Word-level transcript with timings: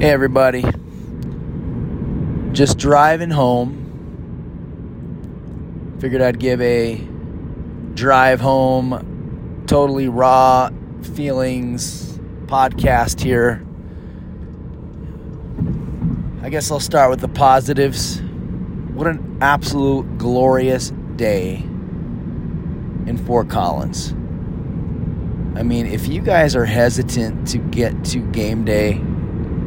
Hey, 0.00 0.12
everybody. 0.12 0.64
Just 2.52 2.78
driving 2.78 3.28
home. 3.28 3.76
Figured 6.00 6.22
I'd 6.22 6.38
give 6.38 6.62
a 6.62 7.06
drive 7.92 8.40
home, 8.40 9.62
totally 9.66 10.08
raw 10.08 10.70
feelings 11.02 12.18
podcast 12.46 13.20
here. 13.20 13.62
I 16.42 16.48
guess 16.48 16.70
I'll 16.70 16.80
start 16.80 17.10
with 17.10 17.20
the 17.20 17.28
positives. 17.28 18.22
What 18.94 19.06
an 19.06 19.36
absolute 19.42 20.16
glorious 20.16 20.94
day 21.16 21.56
in 23.06 23.22
Fort 23.26 23.50
Collins. 23.50 24.12
I 25.58 25.62
mean, 25.62 25.84
if 25.84 26.08
you 26.08 26.22
guys 26.22 26.56
are 26.56 26.64
hesitant 26.64 27.46
to 27.48 27.58
get 27.58 28.02
to 28.06 28.20
game 28.32 28.64
day 28.64 29.04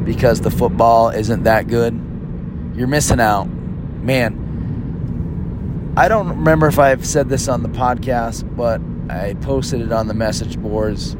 because 0.04 0.40
the 0.40 0.50
football 0.50 1.10
isn't 1.10 1.44
that 1.44 1.68
good, 1.68 1.94
you're 2.74 2.86
missing 2.86 3.20
out. 3.20 3.44
Man, 3.44 4.40
I 5.96 6.08
don't 6.08 6.28
remember 6.28 6.66
if 6.66 6.78
I've 6.78 7.06
said 7.06 7.28
this 7.28 7.48
on 7.48 7.62
the 7.62 7.68
podcast, 7.68 8.56
but 8.56 8.80
I 9.08 9.34
posted 9.34 9.80
it 9.80 9.92
on 9.92 10.08
the 10.08 10.14
message 10.14 10.58
boards. 10.58 11.16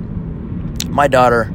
My 0.89 1.07
daughter 1.07 1.53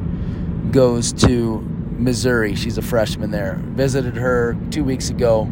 goes 0.70 1.12
to 1.12 1.60
Missouri. 1.60 2.54
She's 2.54 2.78
a 2.78 2.82
freshman 2.82 3.30
there. 3.30 3.60
Visited 3.62 4.16
her 4.16 4.56
two 4.70 4.84
weeks 4.84 5.10
ago 5.10 5.48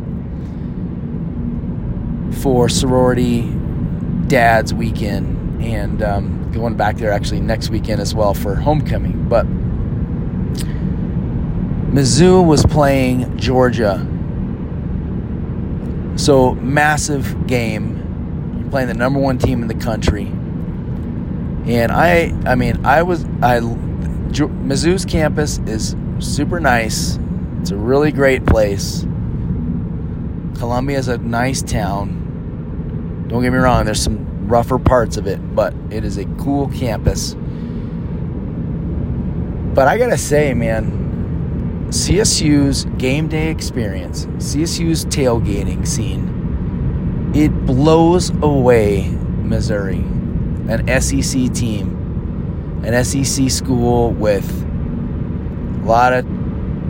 for 2.42 2.68
sorority 2.68 3.52
dad's 4.28 4.72
weekend 4.72 5.62
and 5.62 6.02
um, 6.02 6.50
going 6.52 6.76
back 6.76 6.96
there 6.96 7.10
actually 7.10 7.40
next 7.40 7.70
weekend 7.70 8.00
as 8.00 8.14
well 8.14 8.34
for 8.34 8.54
homecoming. 8.54 9.28
But 9.28 9.46
Mizzou 11.88 12.46
was 12.46 12.66
playing 12.66 13.38
Georgia. 13.38 14.06
So, 16.16 16.54
massive 16.56 17.46
game. 17.46 18.58
You're 18.60 18.70
playing 18.70 18.88
the 18.88 18.94
number 18.94 19.18
one 19.18 19.38
team 19.38 19.62
in 19.62 19.68
the 19.68 19.74
country. 19.74 20.26
And 20.26 21.90
I, 21.90 22.34
I 22.44 22.56
mean, 22.56 22.84
I 22.84 23.02
was, 23.02 23.24
I, 23.42 23.60
Mizzou's 23.60 25.06
campus 25.06 25.58
is 25.60 25.96
super 26.18 26.60
nice. 26.60 27.18
It's 27.60 27.70
a 27.70 27.76
really 27.76 28.12
great 28.12 28.44
place. 28.44 29.06
Columbia 30.58 30.98
is 30.98 31.08
a 31.08 31.16
nice 31.16 31.62
town. 31.62 33.26
Don't 33.28 33.42
get 33.42 33.50
me 33.50 33.58
wrong, 33.58 33.86
there's 33.86 34.02
some 34.02 34.46
rougher 34.46 34.78
parts 34.78 35.16
of 35.16 35.26
it, 35.26 35.54
but 35.54 35.72
it 35.90 36.04
is 36.04 36.18
a 36.18 36.26
cool 36.36 36.68
campus. 36.68 37.34
But 39.74 39.88
I 39.88 39.96
gotta 39.96 40.18
say, 40.18 40.52
man, 40.52 41.07
CSU's 41.88 42.84
game 42.98 43.28
day 43.28 43.48
experience, 43.48 44.26
CSU's 44.36 45.06
tailgating 45.06 45.86
scene, 45.86 47.32
it 47.34 47.48
blows 47.64 48.28
away 48.42 49.08
Missouri, 49.08 50.00
an 50.68 51.00
SEC 51.00 51.50
team, 51.54 52.82
an 52.84 53.02
SEC 53.02 53.50
school 53.50 54.10
with 54.10 54.46
a 54.62 55.86
lot 55.86 56.12
of 56.12 56.26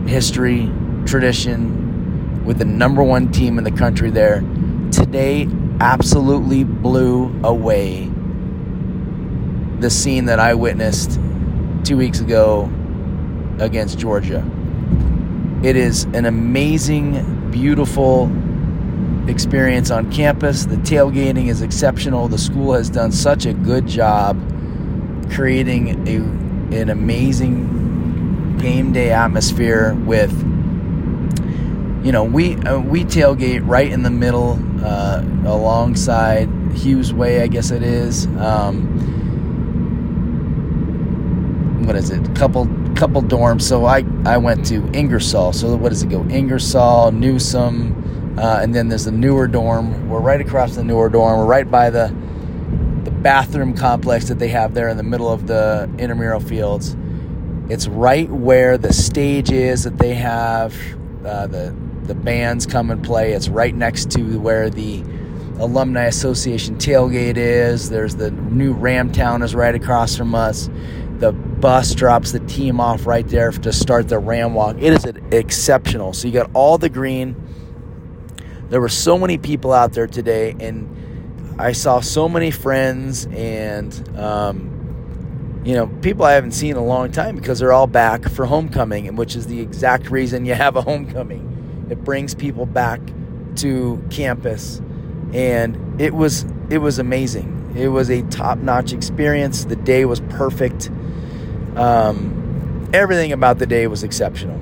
history, 0.05 0.69
tradition, 1.05 2.43
with 2.43 2.57
the 2.57 2.65
number 2.65 3.01
one 3.01 3.31
team 3.31 3.57
in 3.57 3.63
the 3.63 3.71
country 3.71 4.09
there. 4.09 4.41
Today, 4.91 5.47
absolutely 5.79 6.65
blew 6.65 7.33
away 7.45 8.11
the 9.79 9.89
scene 9.89 10.25
that 10.25 10.41
I 10.41 10.55
witnessed 10.55 11.17
two 11.85 11.95
weeks 11.95 12.19
ago 12.19 12.69
against 13.59 13.97
Georgia. 13.97 14.43
It 15.61 15.75
is 15.75 16.05
an 16.13 16.25
amazing, 16.25 17.51
beautiful 17.51 18.31
experience 19.29 19.91
on 19.91 20.09
campus. 20.09 20.65
The 20.65 20.77
tailgating 20.77 21.47
is 21.49 21.61
exceptional. 21.61 22.29
The 22.29 22.37
school 22.37 22.73
has 22.73 22.89
done 22.89 23.11
such 23.11 23.45
a 23.45 23.53
good 23.53 23.85
job 23.85 24.37
creating 25.31 26.07
a, 26.07 26.15
an 26.75 26.89
amazing 26.89 28.57
game 28.57 28.93
day 28.93 29.11
atmosphere 29.11 29.93
with 30.05 30.31
you 32.03 32.11
know 32.11 32.23
we 32.23 32.55
uh, 32.57 32.79
we 32.79 33.03
tailgate 33.03 33.61
right 33.63 33.91
in 33.91 34.03
the 34.03 34.09
middle 34.09 34.59
uh, 34.83 35.21
alongside 35.45 36.49
Hughes 36.73 37.13
Way 37.13 37.41
I 37.41 37.47
guess 37.47 37.71
it 37.71 37.83
is 37.83 38.25
um, 38.37 38.87
what 41.85 41.95
is 41.95 42.09
it 42.09 42.35
couple 42.35 42.65
couple 42.99 43.21
dorms 43.21 43.61
so 43.61 43.85
I 43.85 44.03
I 44.25 44.37
went 44.37 44.65
to 44.67 44.85
Ingersoll 44.93 45.53
so 45.53 45.75
what 45.75 45.89
does 45.89 46.03
it 46.03 46.09
go 46.09 46.23
Ingersoll 46.29 47.11
Newsom 47.11 48.35
uh, 48.37 48.59
and 48.61 48.75
then 48.75 48.89
there's 48.89 49.05
the 49.05 49.11
newer 49.11 49.47
dorm 49.47 50.09
we're 50.09 50.19
right 50.19 50.41
across 50.41 50.75
the 50.75 50.83
newer 50.83 51.09
dorm 51.09 51.39
we're 51.39 51.45
right 51.45 51.69
by 51.69 51.89
the 51.89 52.13
the 53.03 53.11
bathroom 53.11 53.73
complex 53.73 54.27
that 54.27 54.39
they 54.39 54.49
have 54.49 54.73
there 54.73 54.89
in 54.89 54.97
the 54.97 55.03
middle 55.03 55.31
of 55.31 55.47
the 55.47 55.89
intramural 55.97 56.39
fields 56.39 56.97
it's 57.69 57.87
right 57.87 58.29
where 58.29 58.77
the 58.77 58.91
stage 58.91 59.51
is 59.51 59.83
that 59.83 59.97
they 59.97 60.15
have 60.15 60.75
uh, 61.25 61.47
the 61.47 61.75
the 62.09 62.15
bands 62.15 62.65
come 62.65 62.89
and 62.89 63.03
play. 63.03 63.33
It's 63.33 63.49
right 63.49 63.73
next 63.73 64.09
to 64.11 64.39
where 64.39 64.69
the 64.69 65.03
alumni 65.59 66.05
association 66.05 66.75
tailgate 66.77 67.37
is. 67.37 67.89
There's 67.89 68.15
the 68.15 68.31
new 68.31 68.73
Ramtown 68.73 69.43
is 69.43 69.53
right 69.53 69.75
across 69.75 70.17
from 70.17 70.33
us. 70.33 70.71
The 71.19 71.33
bus 71.59 71.93
drops 71.93 72.31
the 72.31 72.39
team 72.41 72.79
off 72.79 73.05
right 73.05 73.27
there 73.27 73.51
to 73.51 73.73
start 73.73 74.09
the 74.09 74.19
Ram 74.19 74.53
Walk. 74.53 74.77
It 74.79 74.93
is 74.93 75.05
exceptional. 75.31 76.13
So 76.13 76.27
you 76.27 76.33
got 76.33 76.49
all 76.53 76.77
the 76.77 76.89
green. 76.89 77.35
There 78.69 78.81
were 78.81 78.89
so 78.89 79.17
many 79.17 79.37
people 79.37 79.73
out 79.73 79.93
there 79.93 80.07
today, 80.07 80.55
and 80.59 81.55
I 81.59 81.71
saw 81.71 81.99
so 81.99 82.29
many 82.29 82.51
friends 82.51 83.27
and. 83.27 84.17
Um, 84.17 84.75
you 85.63 85.75
know, 85.75 85.87
people 85.87 86.23
I 86.23 86.31
haven't 86.33 86.53
seen 86.53 86.71
in 86.71 86.77
a 86.77 86.83
long 86.83 87.11
time 87.11 87.35
because 87.35 87.59
they're 87.59 87.73
all 87.73 87.85
back 87.87 88.29
for 88.29 88.45
homecoming, 88.45 89.07
and 89.07 89.17
which 89.17 89.35
is 89.35 89.47
the 89.47 89.59
exact 89.59 90.09
reason 90.09 90.45
you 90.45 90.53
have 90.53 90.75
a 90.75 90.81
homecoming. 90.81 91.87
It 91.89 92.03
brings 92.03 92.33
people 92.33 92.65
back 92.65 93.01
to 93.57 94.01
campus, 94.09 94.81
and 95.33 95.99
it 96.01 96.13
was 96.13 96.45
it 96.69 96.77
was 96.77 96.97
amazing. 96.97 97.73
It 97.75 97.89
was 97.89 98.09
a 98.09 98.21
top 98.23 98.59
notch 98.59 98.93
experience. 98.93 99.65
The 99.65 99.75
day 99.75 100.05
was 100.05 100.21
perfect. 100.21 100.89
Um, 101.79 102.89
everything 102.93 103.31
about 103.31 103.59
the 103.59 103.65
day 103.65 103.87
was 103.87 104.03
exceptional. 104.03 104.59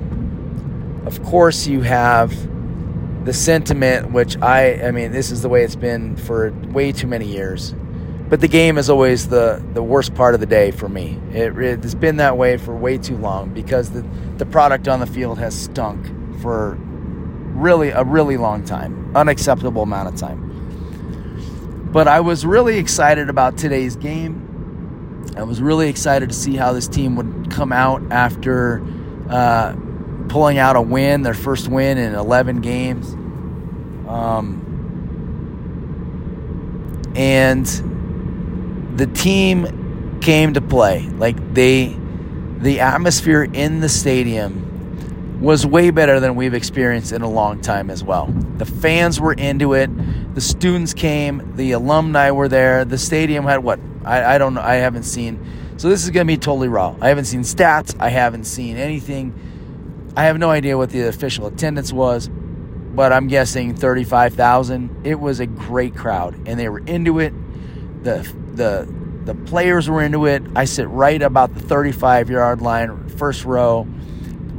Of 1.06 1.22
course, 1.24 1.66
you 1.66 1.82
have 1.82 2.34
the 3.24 3.32
sentiment, 3.32 4.12
which 4.12 4.36
I 4.40 4.86
I 4.86 4.90
mean, 4.90 5.12
this 5.12 5.30
is 5.30 5.42
the 5.42 5.48
way 5.48 5.64
it's 5.64 5.76
been 5.76 6.16
for 6.16 6.52
way 6.72 6.92
too 6.92 7.06
many 7.06 7.26
years 7.26 7.74
but 8.28 8.42
the 8.42 8.48
game 8.48 8.76
is 8.76 8.90
always 8.90 9.28
the, 9.28 9.64
the 9.72 9.82
worst 9.82 10.14
part 10.14 10.34
of 10.34 10.40
the 10.40 10.46
day 10.46 10.70
for 10.70 10.88
me. 10.88 11.18
It, 11.32 11.56
it's 11.56 11.94
been 11.94 12.18
that 12.18 12.36
way 12.36 12.58
for 12.58 12.76
way 12.76 12.98
too 12.98 13.16
long 13.16 13.54
because 13.54 13.90
the, 13.90 14.02
the 14.36 14.44
product 14.44 14.86
on 14.86 15.00
the 15.00 15.06
field 15.06 15.38
has 15.38 15.58
stunk 15.58 16.06
for 16.42 16.74
really 17.54 17.88
a 17.88 18.04
really 18.04 18.36
long 18.36 18.64
time, 18.64 19.16
unacceptable 19.16 19.82
amount 19.82 20.08
of 20.08 20.16
time. 20.16 21.88
But 21.90 22.06
I 22.06 22.20
was 22.20 22.44
really 22.44 22.76
excited 22.76 23.30
about 23.30 23.56
today's 23.56 23.96
game. 23.96 24.44
I 25.36 25.42
was 25.42 25.60
really 25.60 25.88
excited 25.88 26.28
to 26.30 26.34
see 26.34 26.56
how 26.56 26.72
this 26.72 26.88
team 26.88 27.16
would 27.16 27.50
come 27.50 27.72
out 27.72 28.02
after 28.10 28.84
uh, 29.28 29.74
pulling 30.28 30.58
out 30.58 30.76
a 30.76 30.80
win, 30.80 31.22
their 31.22 31.34
first 31.34 31.68
win 31.68 31.98
in 31.98 32.14
11 32.14 32.60
games. 32.60 33.12
Um, 34.08 34.64
and 37.14 37.66
the 38.96 39.06
team 39.06 40.18
came 40.20 40.54
to 40.54 40.60
play. 40.60 41.08
Like 41.08 41.54
they, 41.54 41.96
the 42.58 42.80
atmosphere 42.80 43.44
in 43.44 43.80
the 43.80 43.88
stadium 43.88 45.40
was 45.40 45.64
way 45.64 45.90
better 45.90 46.18
than 46.20 46.34
we've 46.34 46.54
experienced 46.54 47.12
in 47.12 47.22
a 47.22 47.28
long 47.28 47.60
time 47.60 47.90
as 47.90 48.02
well. 48.02 48.26
The 48.56 48.66
fans 48.66 49.20
were 49.20 49.32
into 49.32 49.74
it. 49.74 50.34
The 50.34 50.40
students 50.40 50.94
came. 50.94 51.54
The 51.56 51.72
alumni 51.72 52.30
were 52.32 52.48
there. 52.48 52.84
The 52.84 52.98
stadium 52.98 53.44
had 53.44 53.58
what? 53.58 53.78
I, 54.08 54.34
I 54.34 54.38
don't 54.38 54.54
know. 54.54 54.62
I 54.62 54.76
haven't 54.76 55.02
seen. 55.02 55.44
So 55.76 55.88
this 55.88 56.02
is 56.02 56.10
going 56.10 56.26
to 56.26 56.32
be 56.32 56.38
totally 56.38 56.68
raw. 56.68 56.96
I 57.00 57.08
haven't 57.08 57.26
seen 57.26 57.42
stats. 57.42 57.94
I 58.00 58.08
haven't 58.08 58.44
seen 58.44 58.76
anything. 58.76 59.34
I 60.16 60.24
have 60.24 60.38
no 60.38 60.50
idea 60.50 60.76
what 60.76 60.90
the 60.90 61.02
official 61.02 61.46
attendance 61.46 61.92
was, 61.92 62.28
but 62.28 63.12
I'm 63.12 63.28
guessing 63.28 63.76
35,000. 63.76 65.06
It 65.06 65.20
was 65.20 65.40
a 65.40 65.46
great 65.46 65.94
crowd, 65.94 66.48
and 66.48 66.58
they 66.58 66.68
were 66.68 66.80
into 66.80 67.20
it. 67.20 67.32
The 68.02 68.28
the 68.54 68.88
the 69.24 69.34
players 69.34 69.90
were 69.90 70.02
into 70.02 70.26
it. 70.26 70.42
I 70.56 70.64
sit 70.64 70.88
right 70.88 71.20
about 71.20 71.54
the 71.54 71.60
35 71.60 72.30
yard 72.30 72.62
line, 72.62 73.08
first 73.10 73.44
row. 73.44 73.86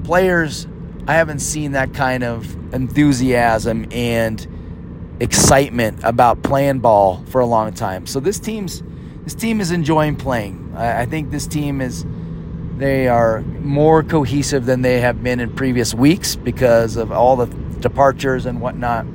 Players, 0.03 0.67
I 1.07 1.15
haven't 1.15 1.39
seen 1.39 1.71
that 1.71 1.93
kind 1.93 2.23
of 2.23 2.55
enthusiasm 2.73 3.87
and 3.91 5.17
excitement 5.19 5.99
about 6.03 6.43
playing 6.43 6.79
ball 6.79 7.23
for 7.25 7.41
a 7.41 7.45
long 7.45 7.73
time. 7.73 8.05
So 8.05 8.19
this 8.19 8.39
team's 8.39 8.83
this 9.23 9.35
team 9.35 9.61
is 9.61 9.71
enjoying 9.71 10.15
playing. 10.15 10.73
I, 10.75 11.01
I 11.01 11.05
think 11.05 11.31
this 11.31 11.47
team 11.47 11.81
is 11.81 12.05
They 12.77 13.09
are 13.09 13.41
more 13.41 14.03
cohesive 14.03 14.65
than 14.65 14.81
they 14.83 15.01
have 15.01 15.21
been 15.21 15.41
in 15.41 15.53
previous 15.53 15.93
weeks 15.93 16.37
because 16.37 16.95
of 16.95 17.11
all 17.11 17.35
the 17.35 17.47
departures 17.81 18.45
and 18.45 18.61
whatnot. 18.61 19.05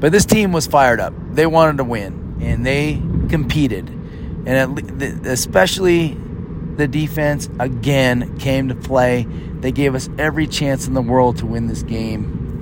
But 0.00 0.12
this 0.12 0.24
team 0.24 0.52
was 0.52 0.66
fired 0.66 1.00
up. 1.00 1.12
They 1.32 1.46
wanted 1.46 1.78
to 1.78 1.84
win, 1.84 2.38
and 2.40 2.64
they 2.64 3.02
competed. 3.28 3.90
And 4.46 5.26
especially 5.26 6.16
the 6.76 6.88
defense 6.88 7.50
again 7.60 8.38
came 8.38 8.68
to 8.68 8.74
play. 8.74 9.24
They 9.60 9.72
gave 9.72 9.94
us 9.94 10.08
every 10.18 10.46
chance 10.46 10.86
in 10.86 10.94
the 10.94 11.02
world 11.02 11.38
to 11.38 11.46
win 11.46 11.66
this 11.66 11.82
game. 11.82 12.54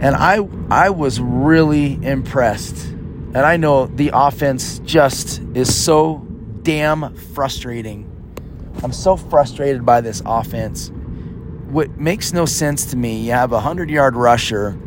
And 0.00 0.14
I 0.14 0.48
I 0.70 0.90
was 0.90 1.20
really 1.20 1.98
impressed. 2.04 2.94
And 3.34 3.38
I 3.38 3.56
know 3.56 3.86
the 3.86 4.10
offense 4.14 4.80
just 4.80 5.42
is 5.54 5.74
so 5.74 6.26
damn 6.62 7.14
frustrating. 7.14 8.06
I'm 8.82 8.92
so 8.92 9.16
frustrated 9.16 9.84
by 9.84 10.00
this 10.00 10.22
offense. 10.24 10.90
What 11.68 11.98
makes 11.98 12.32
no 12.32 12.46
sense 12.46 12.86
to 12.86 12.96
me, 12.96 13.20
you 13.20 13.32
have 13.32 13.52
a 13.52 13.60
100-yard 13.60 14.16
rusher 14.16 14.78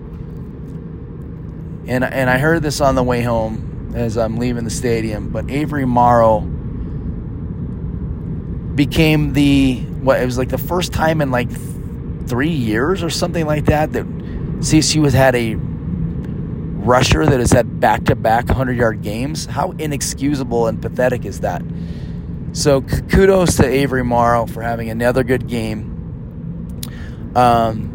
and 1.88 2.04
and 2.04 2.30
I 2.30 2.38
heard 2.38 2.62
this 2.62 2.80
on 2.80 2.96
the 2.96 3.04
way 3.04 3.22
home 3.22 3.94
as 3.96 4.18
I'm 4.18 4.38
leaving 4.38 4.64
the 4.64 4.70
stadium, 4.70 5.30
but 5.30 5.50
Avery 5.50 5.86
Morrow 5.86 6.42
became 8.76 9.34
the 9.34 9.82
what 10.02 10.22
it 10.22 10.26
was 10.26 10.38
like 10.38 10.50
the 10.50 10.58
first 10.58 10.94
time 10.94 11.22
in 11.22 11.32
like 11.32 11.52
3 12.28 12.50
years 12.50 13.04
or 13.04 13.10
something 13.10 13.46
like 13.46 13.66
that 13.66 13.94
that 13.94 14.06
CSU 14.60 15.04
has 15.04 15.14
had 15.14 15.36
a 15.36 15.56
rusher 16.82 17.26
that 17.26 17.40
has 17.40 17.52
had 17.52 17.80
back 17.80 18.06
to 18.06 18.16
back 18.16 18.48
100 18.48 18.78
yard 18.78 19.02
games. 19.02 19.46
How 19.46 19.72
inexcusable 19.72 20.68
and 20.68 20.82
pathetic 20.82 21.26
is 21.26 21.42
that? 21.42 21.62
So 22.54 22.82
kudos 22.82 23.58
to 23.58 23.66
Avery 23.66 24.04
Morrow 24.04 24.46
for 24.46 24.62
having 24.62 24.90
another 24.90 25.24
good 25.24 25.48
game. 25.48 26.82
Um, 27.36 27.92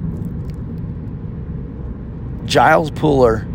Giles 2.46 2.90
Puller, 2.90 3.46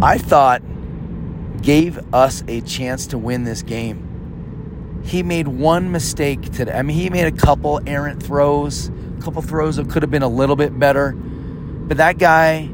I 0.00 0.16
thought, 0.18 0.62
gave 1.62 1.98
us 2.14 2.42
a 2.48 2.62
chance 2.62 3.08
to 3.08 3.18
win 3.18 3.44
this 3.44 3.62
game. 3.62 5.02
He 5.04 5.22
made 5.22 5.48
one 5.48 5.92
mistake 5.92 6.40
today. 6.52 6.72
I 6.72 6.82
mean, 6.82 6.96
he 6.96 7.10
made 7.10 7.26
a 7.26 7.32
couple 7.32 7.80
errant 7.86 8.22
throws, 8.22 8.88
a 8.88 9.22
couple 9.22 9.42
throws 9.42 9.76
that 9.76 9.90
could 9.90 10.02
have 10.02 10.10
been 10.10 10.22
a 10.22 10.28
little 10.28 10.56
bit 10.56 10.78
better. 10.78 11.12
But 11.12 11.98
that 11.98 12.18
guy, 12.18 12.70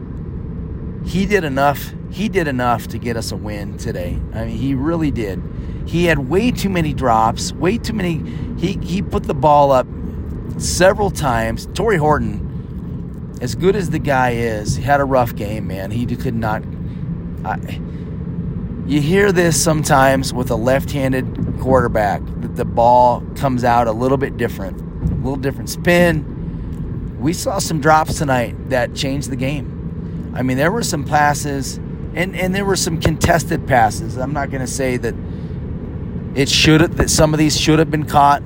he 1.06 1.26
did 1.26 1.44
enough. 1.44 1.92
He 2.10 2.28
did 2.28 2.48
enough 2.48 2.88
to 2.88 2.98
get 2.98 3.16
us 3.16 3.32
a 3.32 3.36
win 3.36 3.78
today. 3.78 4.18
I 4.34 4.46
mean, 4.46 4.56
he 4.56 4.74
really 4.74 5.10
did. 5.10 5.42
He 5.86 6.06
had 6.06 6.18
way 6.18 6.50
too 6.50 6.68
many 6.68 6.92
drops, 6.92 7.52
way 7.52 7.78
too 7.78 7.92
many. 7.92 8.22
He 8.58 8.78
he 8.82 9.02
put 9.02 9.24
the 9.24 9.34
ball 9.34 9.72
up 9.72 9.86
several 10.58 11.10
times. 11.10 11.68
Tory 11.74 11.96
Horton, 11.96 13.38
as 13.40 13.54
good 13.54 13.76
as 13.76 13.90
the 13.90 13.98
guy 13.98 14.30
is, 14.32 14.76
had 14.76 15.00
a 15.00 15.04
rough 15.04 15.34
game, 15.34 15.66
man. 15.66 15.90
He 15.90 16.04
could 16.06 16.34
not. 16.34 16.62
I, 17.44 17.80
you 18.86 19.00
hear 19.00 19.32
this 19.32 19.62
sometimes 19.62 20.32
with 20.32 20.50
a 20.50 20.56
left-handed 20.56 21.58
quarterback 21.60 22.22
that 22.40 22.56
the 22.56 22.64
ball 22.64 23.22
comes 23.34 23.64
out 23.64 23.86
a 23.86 23.92
little 23.92 24.18
bit 24.18 24.36
different, 24.36 24.80
a 24.80 25.14
little 25.14 25.36
different 25.36 25.70
spin 25.70 26.36
we 27.18 27.32
saw 27.32 27.58
some 27.58 27.80
drops 27.80 28.18
tonight 28.18 28.54
that 28.70 28.94
changed 28.94 29.30
the 29.30 29.36
game. 29.36 29.75
I 30.36 30.42
mean, 30.42 30.58
there 30.58 30.70
were 30.70 30.82
some 30.82 31.04
passes, 31.04 31.78
and, 32.14 32.36
and 32.36 32.54
there 32.54 32.66
were 32.66 32.76
some 32.76 33.00
contested 33.00 33.66
passes. 33.66 34.18
I'm 34.18 34.34
not 34.34 34.50
going 34.50 34.60
to 34.60 34.70
say 34.70 34.98
that 34.98 35.14
it 36.34 36.50
should 36.50 36.82
that 36.82 37.08
some 37.08 37.32
of 37.32 37.38
these 37.38 37.58
should 37.58 37.78
have 37.78 37.90
been 37.90 38.04
caught, 38.04 38.42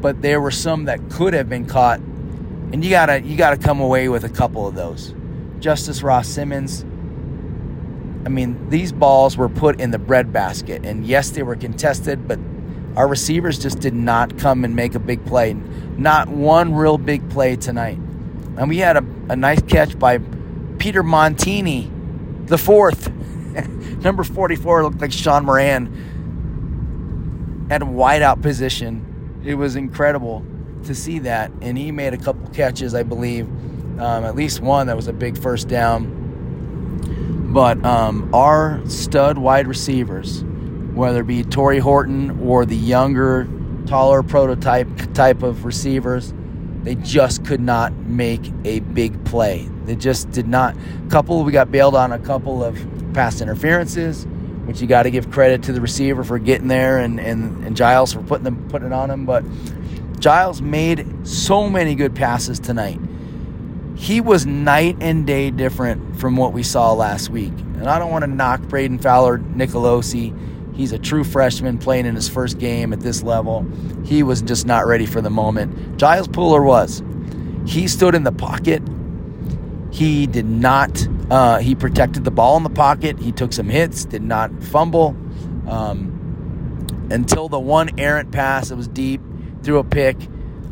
but 0.00 0.22
there 0.22 0.40
were 0.40 0.52
some 0.52 0.84
that 0.84 1.10
could 1.10 1.34
have 1.34 1.48
been 1.48 1.66
caught, 1.66 1.98
and 1.98 2.84
you 2.84 2.90
gotta 2.90 3.20
you 3.22 3.36
gotta 3.36 3.56
come 3.56 3.80
away 3.80 4.08
with 4.08 4.22
a 4.22 4.28
couple 4.28 4.68
of 4.68 4.76
those. 4.76 5.12
Justus 5.58 6.04
Ross-Simmons. 6.04 6.84
I 8.24 8.28
mean, 8.28 8.70
these 8.70 8.92
balls 8.92 9.36
were 9.36 9.48
put 9.48 9.80
in 9.80 9.90
the 9.90 9.98
breadbasket, 9.98 10.86
and 10.86 11.04
yes, 11.04 11.30
they 11.30 11.42
were 11.42 11.56
contested, 11.56 12.28
but 12.28 12.38
our 12.96 13.08
receivers 13.08 13.58
just 13.58 13.80
did 13.80 13.94
not 13.94 14.38
come 14.38 14.64
and 14.64 14.76
make 14.76 14.94
a 14.94 15.00
big 15.00 15.24
play. 15.26 15.54
Not 15.96 16.28
one 16.28 16.74
real 16.74 16.98
big 16.98 17.28
play 17.30 17.56
tonight. 17.56 17.98
And 18.56 18.68
we 18.68 18.78
had 18.78 18.96
a, 18.96 19.04
a 19.28 19.36
nice 19.36 19.62
catch 19.62 19.98
by 19.98 20.18
Peter 20.78 21.02
Montini, 21.02 22.48
the 22.48 22.58
fourth. 22.58 23.10
Number 24.02 24.24
44 24.24 24.84
looked 24.84 25.00
like 25.00 25.12
Sean 25.12 25.44
Moran 25.44 27.66
at 27.70 27.82
a 27.82 27.86
wideout 27.86 28.42
position. 28.42 29.42
It 29.44 29.54
was 29.54 29.76
incredible 29.76 30.44
to 30.84 30.94
see 30.94 31.20
that. 31.20 31.50
And 31.60 31.76
he 31.76 31.92
made 31.92 32.14
a 32.14 32.18
couple 32.18 32.48
catches, 32.50 32.94
I 32.94 33.02
believe. 33.02 33.46
Um, 33.98 34.24
at 34.24 34.36
least 34.36 34.60
one 34.60 34.88
that 34.88 34.96
was 34.96 35.08
a 35.08 35.12
big 35.12 35.38
first 35.38 35.68
down. 35.68 37.50
But 37.52 37.82
um, 37.84 38.34
our 38.34 38.80
stud 38.88 39.38
wide 39.38 39.66
receivers, 39.66 40.44
whether 40.94 41.20
it 41.20 41.26
be 41.26 41.42
Tory 41.42 41.78
Horton 41.78 42.40
or 42.42 42.66
the 42.66 42.76
younger, 42.76 43.48
taller 43.86 44.22
prototype 44.22 44.88
type 45.14 45.42
of 45.42 45.64
receivers, 45.64 46.34
they 46.82 46.96
just 46.96 47.44
could 47.44 47.60
not 47.60 47.94
make 47.94 48.52
a 48.64 48.80
big 48.80 49.24
play. 49.24 49.68
They 49.86 49.96
just 49.96 50.30
did 50.30 50.46
not. 50.46 50.76
Couple, 51.10 51.44
we 51.44 51.52
got 51.52 51.70
bailed 51.70 51.94
on 51.94 52.12
a 52.12 52.18
couple 52.18 52.62
of 52.62 52.78
pass 53.14 53.40
interferences, 53.40 54.26
which 54.66 54.80
you 54.80 54.86
got 54.86 55.04
to 55.04 55.10
give 55.10 55.30
credit 55.30 55.62
to 55.64 55.72
the 55.72 55.80
receiver 55.80 56.24
for 56.24 56.38
getting 56.38 56.68
there 56.68 56.98
and, 56.98 57.18
and, 57.20 57.64
and 57.64 57.76
Giles 57.76 58.12
for 58.12 58.22
putting 58.22 58.44
them 58.44 58.68
putting 58.68 58.88
it 58.88 58.92
on 58.92 59.10
him. 59.10 59.24
But 59.24 59.44
Giles 60.20 60.60
made 60.60 61.26
so 61.26 61.70
many 61.70 61.94
good 61.94 62.14
passes 62.14 62.58
tonight. 62.58 63.00
He 63.96 64.20
was 64.20 64.44
night 64.44 64.96
and 65.00 65.26
day 65.26 65.50
different 65.50 66.18
from 66.18 66.36
what 66.36 66.52
we 66.52 66.62
saw 66.62 66.92
last 66.92 67.30
week. 67.30 67.52
And 67.52 67.86
I 67.86 67.98
don't 67.98 68.10
want 68.10 68.24
to 68.24 68.30
knock 68.30 68.60
Brayden 68.62 69.00
Fowler-Nicolosi 69.00 70.34
He's 70.76 70.92
a 70.92 70.98
true 70.98 71.24
freshman 71.24 71.78
playing 71.78 72.04
in 72.04 72.14
his 72.14 72.28
first 72.28 72.58
game 72.58 72.92
at 72.92 73.00
this 73.00 73.22
level. 73.22 73.66
He 74.04 74.22
was 74.22 74.42
just 74.42 74.66
not 74.66 74.86
ready 74.86 75.06
for 75.06 75.22
the 75.22 75.30
moment. 75.30 75.96
Giles 75.96 76.28
Puller 76.28 76.62
was. 76.62 77.02
He 77.66 77.88
stood 77.88 78.14
in 78.14 78.24
the 78.24 78.32
pocket. 78.32 78.82
He 79.96 80.26
did 80.26 80.44
not, 80.44 81.08
uh, 81.30 81.58
he 81.58 81.74
protected 81.74 82.24
the 82.24 82.30
ball 82.30 82.58
in 82.58 82.64
the 82.64 82.68
pocket. 82.68 83.18
He 83.18 83.32
took 83.32 83.54
some 83.54 83.70
hits, 83.70 84.04
did 84.04 84.20
not 84.20 84.52
fumble 84.62 85.16
um, 85.66 86.86
until 87.10 87.48
the 87.48 87.58
one 87.58 87.98
errant 87.98 88.30
pass 88.30 88.68
that 88.68 88.76
was 88.76 88.88
deep, 88.88 89.22
threw 89.62 89.78
a 89.78 89.84
pick. 89.84 90.18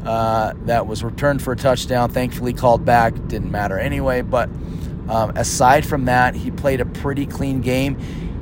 Uh, 0.04 0.52
that 0.66 0.86
was 0.86 1.02
returned 1.02 1.40
for 1.40 1.52
a 1.54 1.56
touchdown. 1.56 2.10
Thankfully, 2.10 2.52
called 2.52 2.84
back. 2.84 3.14
Didn't 3.26 3.50
matter 3.50 3.78
anyway. 3.78 4.20
But 4.20 4.50
um, 5.08 5.32
aside 5.34 5.86
from 5.86 6.04
that, 6.04 6.34
he 6.34 6.50
played 6.50 6.82
a 6.82 6.84
pretty 6.84 7.24
clean 7.24 7.62
game 7.62 7.96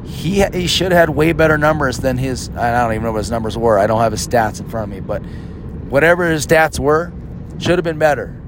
he 0.04 0.42
he 0.52 0.66
should 0.66 0.90
have 0.90 0.98
had 0.98 1.10
way 1.10 1.32
better 1.32 1.56
numbers 1.56 1.98
than 1.98 2.18
his. 2.18 2.48
I 2.50 2.72
don't 2.72 2.92
even 2.92 3.04
know 3.04 3.12
what 3.12 3.18
his 3.18 3.30
numbers 3.30 3.56
were. 3.56 3.78
I 3.78 3.86
don't 3.86 4.00
have 4.00 4.10
his 4.10 4.26
stats 4.26 4.58
in 4.58 4.68
front 4.68 4.90
of 4.90 4.96
me, 4.96 5.00
but 5.00 5.20
whatever 5.88 6.28
his 6.28 6.44
stats 6.44 6.80
were, 6.80 7.12
should 7.58 7.78
have 7.78 7.84
been 7.84 8.00
better 8.00 8.41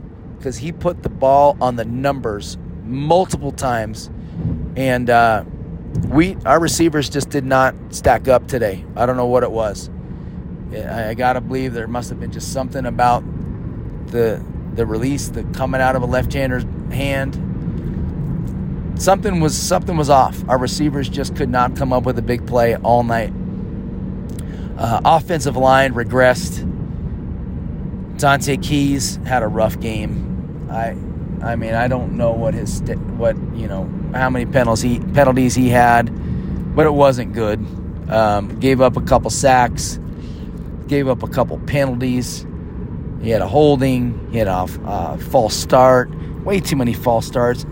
because 0.45 0.59
he 0.59 0.73
put 0.73 1.03
the 1.03 1.09
ball 1.09 1.57
on 1.59 1.77
the 1.77 1.87
numbers 1.87 2.59
multiple 2.83 3.51
times, 3.51 4.11
and 4.77 5.09
uh, 5.09 5.43
we 6.09 6.37
our 6.45 6.61
receivers 6.61 7.09
just 7.09 7.31
did 7.31 7.47
not 7.47 7.75
stack 7.89 8.29
up 8.29 8.47
today. 8.47 8.85
I 8.95 9.07
don't 9.07 9.17
know 9.17 9.25
what 9.25 9.43
it 9.43 9.51
was. 9.51 9.89
I, 10.71 11.09
I 11.09 11.15
gotta 11.15 11.41
believe 11.41 11.73
there 11.73 11.89
must 11.89 12.11
have 12.11 12.21
been 12.21 12.31
just 12.31 12.53
something 12.53 12.85
about 12.85 13.25
the 14.09 14.45
the 14.75 14.85
release, 14.85 15.31
the 15.31 15.45
coming 15.55 15.81
out 15.81 15.97
of 15.97 16.03
a 16.03 16.07
left-hander's 16.07 16.65
hand 16.93 17.41
something 18.97 19.41
was 19.41 19.57
something 19.57 19.97
was 19.97 20.11
off. 20.11 20.47
Our 20.47 20.59
receivers 20.59 21.09
just 21.09 21.35
could 21.37 21.49
not 21.49 21.75
come 21.75 21.91
up 21.91 22.05
with 22.05 22.19
a 22.19 22.23
big 22.23 22.47
play 22.47 22.77
all 22.77 23.03
night. 23.03 23.33
Uh, 24.77 25.01
offensive 25.07 25.57
line 25.57 25.95
regressed. 25.95 26.71
Dante 28.19 28.57
Keys 28.57 29.17
had 29.27 29.43
a 29.43 29.49
rough 29.49 29.81
game. 29.81 30.34
I, 30.71 30.97
I 31.43 31.57
mean, 31.57 31.75
I 31.75 31.89
don't 31.89 32.17
know 32.17 32.33
what 32.33 32.55
his 32.55 32.81
what 33.17 33.37
you 33.55 33.69
know 33.69 33.91
how 34.15 34.31
many 34.31 34.47
penalties 34.47 34.83
he 34.83 34.99
penalties 35.13 35.55
he 35.55 35.69
had, 35.69 36.11
but 36.75 36.87
it 36.87 36.95
wasn't 36.95 37.33
good. 37.33 37.65
Um, 38.09 38.59
gave 38.61 38.81
up 38.81 38.97
a 38.97 39.01
couple 39.01 39.31
sacks, 39.31 39.99
gave 40.87 41.09
up 41.09 41.23
a 41.23 41.29
couple 41.29 41.59
penalties. 41.61 42.47
He 43.23 43.31
had 43.31 43.41
a 43.41 43.49
holding. 43.49 44.29
He 44.31 44.39
had 44.39 44.49
a 44.49 45.19
false 45.19 45.55
start. 45.55 46.11
Way 46.45 46.61
too 46.61 46.77
many 46.77 46.93
false 46.93 47.27
starts. 47.27 47.65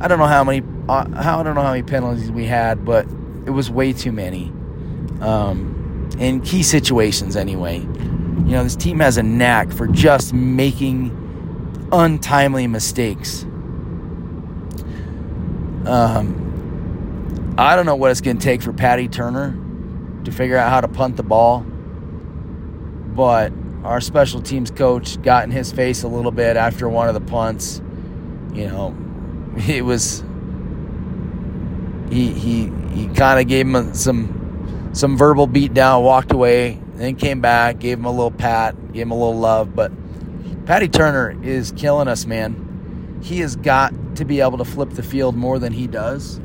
I 0.00 0.08
don't 0.08 0.18
know 0.18 0.26
how 0.26 0.44
many 0.44 0.62
uh, 0.88 1.08
how 1.22 1.40
I 1.40 1.42
don't 1.42 1.54
know 1.54 1.62
how 1.62 1.70
many 1.70 1.82
penalties 1.82 2.30
we 2.30 2.46
had, 2.46 2.84
but 2.84 3.06
it 3.46 3.50
was 3.50 3.70
way 3.70 3.92
too 3.92 4.12
many. 4.12 4.52
Um, 5.20 6.10
in 6.18 6.40
key 6.40 6.62
situations, 6.62 7.36
anyway. 7.36 7.78
You 7.78 8.54
know, 8.54 8.62
this 8.64 8.76
team 8.76 9.00
has 9.00 9.18
a 9.18 9.22
knack 9.22 9.70
for 9.72 9.86
just 9.86 10.32
making 10.32 11.27
untimely 11.92 12.66
mistakes. 12.66 13.44
Um, 15.86 17.54
I 17.56 17.76
don't 17.76 17.86
know 17.86 17.96
what 17.96 18.10
it's 18.10 18.20
going 18.20 18.38
to 18.38 18.44
take 18.44 18.62
for 18.62 18.72
Paddy 18.72 19.08
Turner 19.08 19.58
to 20.24 20.30
figure 20.30 20.56
out 20.56 20.70
how 20.70 20.80
to 20.80 20.88
punt 20.88 21.16
the 21.16 21.22
ball. 21.22 21.60
But 21.60 23.52
our 23.84 24.00
special 24.00 24.42
teams 24.42 24.70
coach 24.70 25.20
got 25.22 25.44
in 25.44 25.50
his 25.50 25.72
face 25.72 26.02
a 26.02 26.08
little 26.08 26.30
bit 26.30 26.56
after 26.56 26.88
one 26.88 27.08
of 27.08 27.14
the 27.14 27.20
punts. 27.20 27.80
You 28.52 28.68
know, 28.68 28.96
it 29.68 29.84
was 29.84 30.22
he 32.10 32.32
he 32.32 32.72
he 32.92 33.08
kind 33.08 33.40
of 33.40 33.48
gave 33.48 33.66
him 33.66 33.94
some 33.94 34.90
some 34.92 35.16
verbal 35.16 35.46
beat 35.46 35.74
down, 35.74 36.02
walked 36.02 36.32
away, 36.32 36.80
then 36.94 37.16
came 37.16 37.40
back, 37.40 37.78
gave 37.78 37.98
him 37.98 38.04
a 38.04 38.10
little 38.10 38.30
pat, 38.30 38.92
gave 38.92 39.02
him 39.02 39.10
a 39.10 39.14
little 39.18 39.38
love. 39.38 39.74
But 39.74 39.92
Paddy 40.68 40.86
Turner 40.86 41.34
is 41.42 41.72
killing 41.72 42.08
us, 42.08 42.26
man. 42.26 43.18
He 43.22 43.40
has 43.40 43.56
got 43.56 43.94
to 44.16 44.26
be 44.26 44.42
able 44.42 44.58
to 44.58 44.66
flip 44.66 44.90
the 44.90 45.02
field 45.02 45.34
more 45.34 45.58
than 45.58 45.72
he 45.72 45.86
does. 45.86 46.40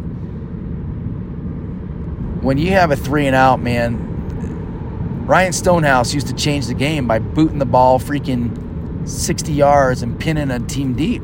When 2.39 2.57
you 2.57 2.69
have 2.71 2.89
a 2.89 2.95
three 2.95 3.27
and 3.27 3.35
out, 3.35 3.59
man, 3.59 5.25
Ryan 5.27 5.51
Stonehouse 5.51 6.13
used 6.13 6.27
to 6.27 6.33
change 6.33 6.67
the 6.67 6.73
game 6.73 7.05
by 7.05 7.19
booting 7.19 7.59
the 7.59 7.65
ball 7.65 7.99
freaking 7.99 9.05
60 9.05 9.51
yards 9.51 10.01
and 10.01 10.17
pinning 10.17 10.51
a 10.51 10.59
team 10.61 10.93
deep. 10.93 11.21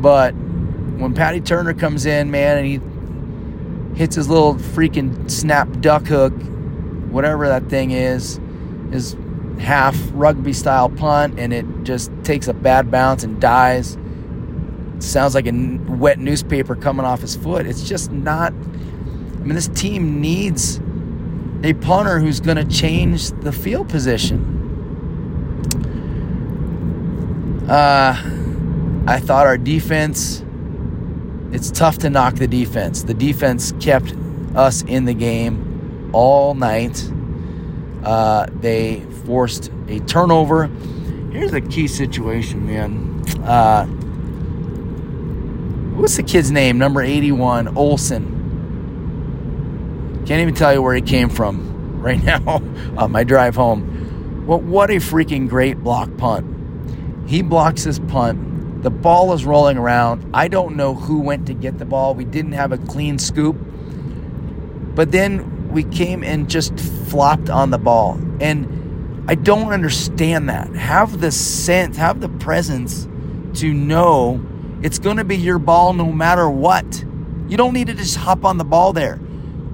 But 0.00 0.30
when 0.32 1.12
Paddy 1.12 1.42
Turner 1.42 1.74
comes 1.74 2.06
in, 2.06 2.30
man, 2.30 2.56
and 2.56 2.66
he 2.66 3.98
hits 3.98 4.16
his 4.16 4.30
little 4.30 4.54
freaking 4.54 5.30
snap 5.30 5.68
duck 5.82 6.06
hook, 6.06 6.32
whatever 7.10 7.46
that 7.48 7.68
thing 7.68 7.90
is, 7.90 8.40
his 8.90 9.16
half 9.58 9.96
rugby 10.12 10.52
style 10.52 10.88
punt, 10.88 11.38
and 11.38 11.52
it 11.52 11.66
just 11.82 12.10
takes 12.22 12.48
a 12.48 12.54
bad 12.54 12.90
bounce 12.90 13.24
and 13.24 13.40
dies. 13.40 13.96
sounds 14.98 15.34
like 15.34 15.46
a 15.46 15.52
wet 15.88 16.18
newspaper 16.18 16.74
coming 16.74 17.04
off 17.04 17.20
his 17.20 17.36
foot. 17.36 17.66
It's 17.66 17.86
just 17.88 18.10
not. 18.10 18.52
I 18.52 19.46
mean, 19.46 19.54
this 19.54 19.68
team 19.68 20.20
needs 20.20 20.80
a 21.62 21.72
punter 21.74 22.18
who's 22.18 22.40
going 22.40 22.56
to 22.56 22.64
change 22.64 23.30
the 23.30 23.52
field 23.52 23.88
position. 23.88 24.50
Uh, 27.68 28.14
I 29.06 29.20
thought 29.20 29.46
our 29.46 29.56
defense, 29.56 30.44
it's 31.52 31.70
tough 31.70 31.98
to 31.98 32.10
knock 32.10 32.34
the 32.34 32.46
defense. 32.46 33.04
The 33.04 33.14
defense 33.14 33.72
kept 33.80 34.14
us 34.54 34.82
in 34.82 35.06
the 35.06 35.14
game 35.14 36.10
all 36.12 36.54
night. 36.54 37.10
Uh, 38.04 38.46
they 38.60 39.00
forced 39.24 39.70
a 39.88 40.00
turnover. 40.00 40.66
Here's 41.32 41.52
a 41.52 41.60
key 41.60 41.88
situation, 41.88 42.66
man. 42.66 43.24
Uh, 43.42 43.86
what's 45.96 46.16
the 46.16 46.22
kid's 46.22 46.50
name? 46.50 46.78
Number 46.78 47.02
81, 47.02 47.76
Olson. 47.76 48.34
Can't 50.26 50.40
even 50.40 50.54
tell 50.54 50.72
you 50.72 50.80
where 50.80 50.94
he 50.94 51.02
came 51.02 51.28
from 51.28 52.00
right 52.02 52.22
now 52.22 52.62
on 52.96 53.10
my 53.10 53.24
drive 53.24 53.56
home. 53.56 54.44
Well, 54.46 54.60
what 54.60 54.90
a 54.90 54.96
freaking 54.96 55.48
great 55.48 55.82
block 55.82 56.14
punt. 56.18 57.28
He 57.28 57.40
blocks 57.42 57.84
his 57.84 57.98
punt. 57.98 58.82
The 58.82 58.90
ball 58.90 59.32
is 59.32 59.46
rolling 59.46 59.78
around. 59.78 60.30
I 60.34 60.48
don't 60.48 60.76
know 60.76 60.94
who 60.94 61.20
went 61.20 61.46
to 61.46 61.54
get 61.54 61.78
the 61.78 61.86
ball. 61.86 62.14
We 62.14 62.24
didn't 62.24 62.52
have 62.52 62.70
a 62.70 62.78
clean 62.78 63.18
scoop. 63.18 63.56
But 64.94 65.10
then 65.10 65.53
we 65.74 65.84
came 65.84 66.24
and 66.24 66.48
just 66.48 66.78
flopped 66.78 67.50
on 67.50 67.70
the 67.70 67.78
ball. 67.78 68.18
And 68.40 69.28
I 69.28 69.34
don't 69.34 69.72
understand 69.72 70.48
that. 70.48 70.74
Have 70.74 71.20
the 71.20 71.30
sense, 71.30 71.96
have 71.96 72.20
the 72.20 72.28
presence 72.28 73.06
to 73.60 73.74
know 73.74 74.44
it's 74.82 74.98
going 74.98 75.18
to 75.18 75.24
be 75.24 75.36
your 75.36 75.58
ball 75.58 75.92
no 75.92 76.10
matter 76.10 76.48
what. 76.48 77.04
You 77.48 77.56
don't 77.56 77.74
need 77.74 77.88
to 77.88 77.94
just 77.94 78.16
hop 78.16 78.44
on 78.44 78.56
the 78.56 78.64
ball 78.64 78.92
there 78.92 79.20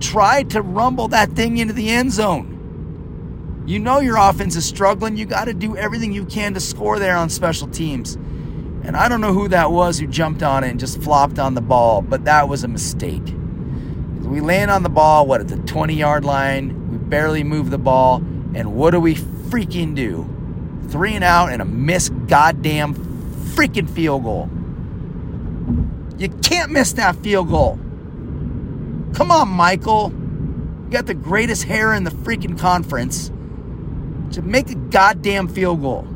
try 0.01 0.43
to 0.45 0.63
rumble 0.63 1.09
that 1.09 1.33
thing 1.33 1.59
into 1.59 1.75
the 1.75 1.91
end 1.91 2.13
zone. 2.13 3.63
You 3.67 3.79
know 3.79 4.01
your 4.01 4.17
offense 4.17 4.57
is 4.57 4.65
struggling. 4.65 5.17
You 5.17 5.27
got 5.27 5.45
to 5.45 5.55
do 5.55 5.77
everything 5.77 6.13
you 6.13 6.25
can 6.25 6.55
to 6.55 6.61
score 6.61 6.99
there 6.99 7.17
on 7.17 7.29
special 7.29 7.69
teams. 7.69 8.15
And 8.83 8.97
I 8.97 9.09
don't 9.09 9.21
know 9.21 9.33
who 9.33 9.49
that 9.49 9.71
was 9.71 9.99
who 9.99 10.07
jumped 10.07 10.43
on 10.43 10.65
it 10.65 10.71
and 10.71 10.81
just 10.81 11.01
flopped 11.03 11.39
on 11.39 11.55
the 11.55 11.61
ball, 11.61 12.03
but 12.03 12.25
that 12.25 12.49
was 12.49 12.65
a 12.65 12.69
mistake. 12.69 13.35
We 14.31 14.41
land 14.41 14.71
on 14.71 14.85
the 14.85 14.89
ball, 14.89 15.27
what, 15.27 15.41
at 15.41 15.49
the 15.49 15.57
20 15.57 15.93
yard 15.93 16.25
line? 16.25 16.93
We 16.93 16.99
barely 16.99 17.43
move 17.43 17.71
the 17.71 17.79
ball. 17.79 18.19
And 18.55 18.77
what 18.77 18.93
do 18.93 19.01
we 19.01 19.17
freaking 19.17 19.97
do? 19.97 20.29
Three 20.89 21.17
and 21.17 21.25
out 21.25 21.51
and 21.51 21.61
a 21.61 21.65
missed 21.65 22.13
goddamn 22.29 22.95
freaking 23.57 23.91
field 23.91 24.23
goal. 24.23 24.49
You 26.17 26.29
can't 26.29 26.71
miss 26.71 26.93
that 26.93 27.17
field 27.17 27.49
goal. 27.49 27.77
Come 29.15 29.33
on, 29.33 29.49
Michael. 29.49 30.13
You 30.13 30.91
got 30.91 31.07
the 31.07 31.15
greatest 31.15 31.65
hair 31.65 31.93
in 31.93 32.05
the 32.05 32.13
freaking 32.13 32.57
conference. 32.57 33.33
To 34.35 34.43
make 34.43 34.71
a 34.71 34.77
goddamn 34.77 35.49
field 35.49 35.81
goal. 35.83 36.07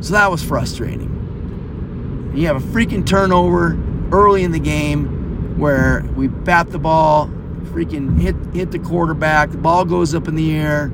So 0.00 0.14
that 0.14 0.30
was 0.30 0.42
frustrating. 0.42 2.32
You 2.34 2.46
have 2.46 2.56
a 2.56 2.66
freaking 2.66 3.04
turnover 3.06 3.78
early 4.12 4.44
in 4.44 4.52
the 4.52 4.60
game 4.60 5.58
where 5.58 6.04
we 6.16 6.28
bat 6.28 6.70
the 6.70 6.78
ball, 6.78 7.28
freaking 7.64 8.20
hit 8.20 8.36
hit 8.54 8.70
the 8.70 8.78
quarterback, 8.78 9.50
the 9.50 9.58
ball 9.58 9.84
goes 9.84 10.14
up 10.14 10.28
in 10.28 10.36
the 10.36 10.56
air, 10.56 10.92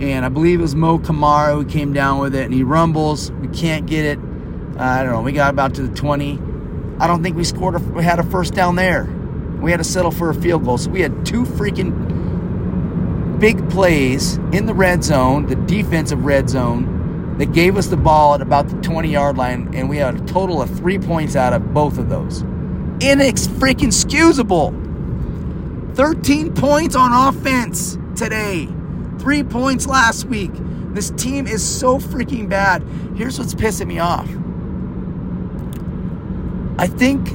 and 0.00 0.24
I 0.24 0.28
believe 0.28 0.60
it 0.60 0.62
was 0.62 0.74
Mo 0.74 0.98
Kamara 0.98 1.54
who 1.54 1.64
came 1.64 1.92
down 1.92 2.20
with 2.20 2.34
it, 2.34 2.44
and 2.44 2.54
he 2.54 2.62
rumbles. 2.62 3.32
We 3.32 3.48
can't 3.48 3.86
get 3.86 4.04
it. 4.04 4.18
I 4.78 5.02
don't 5.02 5.12
know. 5.12 5.22
We 5.22 5.32
got 5.32 5.50
about 5.50 5.74
to 5.76 5.82
the 5.82 5.94
20 5.94 6.40
I 7.00 7.06
don't 7.08 7.22
think 7.22 7.36
we 7.36 7.44
scored. 7.44 7.74
A, 7.74 7.78
we 7.80 8.04
had 8.04 8.18
a 8.20 8.22
first 8.22 8.54
down 8.54 8.76
there. 8.76 9.04
We 9.60 9.70
had 9.70 9.78
to 9.78 9.84
settle 9.84 10.10
for 10.10 10.30
a 10.30 10.34
field 10.34 10.64
goal. 10.64 10.78
So 10.78 10.90
we 10.90 11.00
had 11.00 11.26
two 11.26 11.44
freaking 11.44 12.08
big 13.40 13.68
plays 13.70 14.36
in 14.52 14.66
the 14.66 14.74
red 14.74 15.02
zone, 15.02 15.46
the 15.46 15.56
defensive 15.56 16.24
red 16.24 16.48
zone, 16.48 16.93
that 17.38 17.52
gave 17.52 17.76
us 17.76 17.86
the 17.88 17.96
ball 17.96 18.34
at 18.34 18.40
about 18.40 18.68
the 18.68 18.80
20 18.82 19.10
yard 19.10 19.36
line, 19.36 19.70
and 19.74 19.88
we 19.88 19.96
had 19.96 20.14
a 20.14 20.24
total 20.24 20.62
of 20.62 20.70
three 20.70 20.98
points 20.98 21.36
out 21.36 21.52
of 21.52 21.74
both 21.74 21.98
of 21.98 22.08
those. 22.08 22.42
Inex 23.00 23.48
freaking 23.48 23.88
excusable. 23.88 24.72
13 25.94 26.54
points 26.54 26.96
on 26.96 27.12
offense 27.12 27.96
today, 28.16 28.68
three 29.18 29.44
points 29.44 29.86
last 29.86 30.24
week. 30.24 30.50
This 30.92 31.10
team 31.10 31.46
is 31.46 31.62
so 31.62 31.98
freaking 31.98 32.48
bad. 32.48 32.82
Here's 33.16 33.38
what's 33.38 33.54
pissing 33.54 33.86
me 33.86 33.98
off. 33.98 34.28
I 36.78 36.88
think 36.88 37.28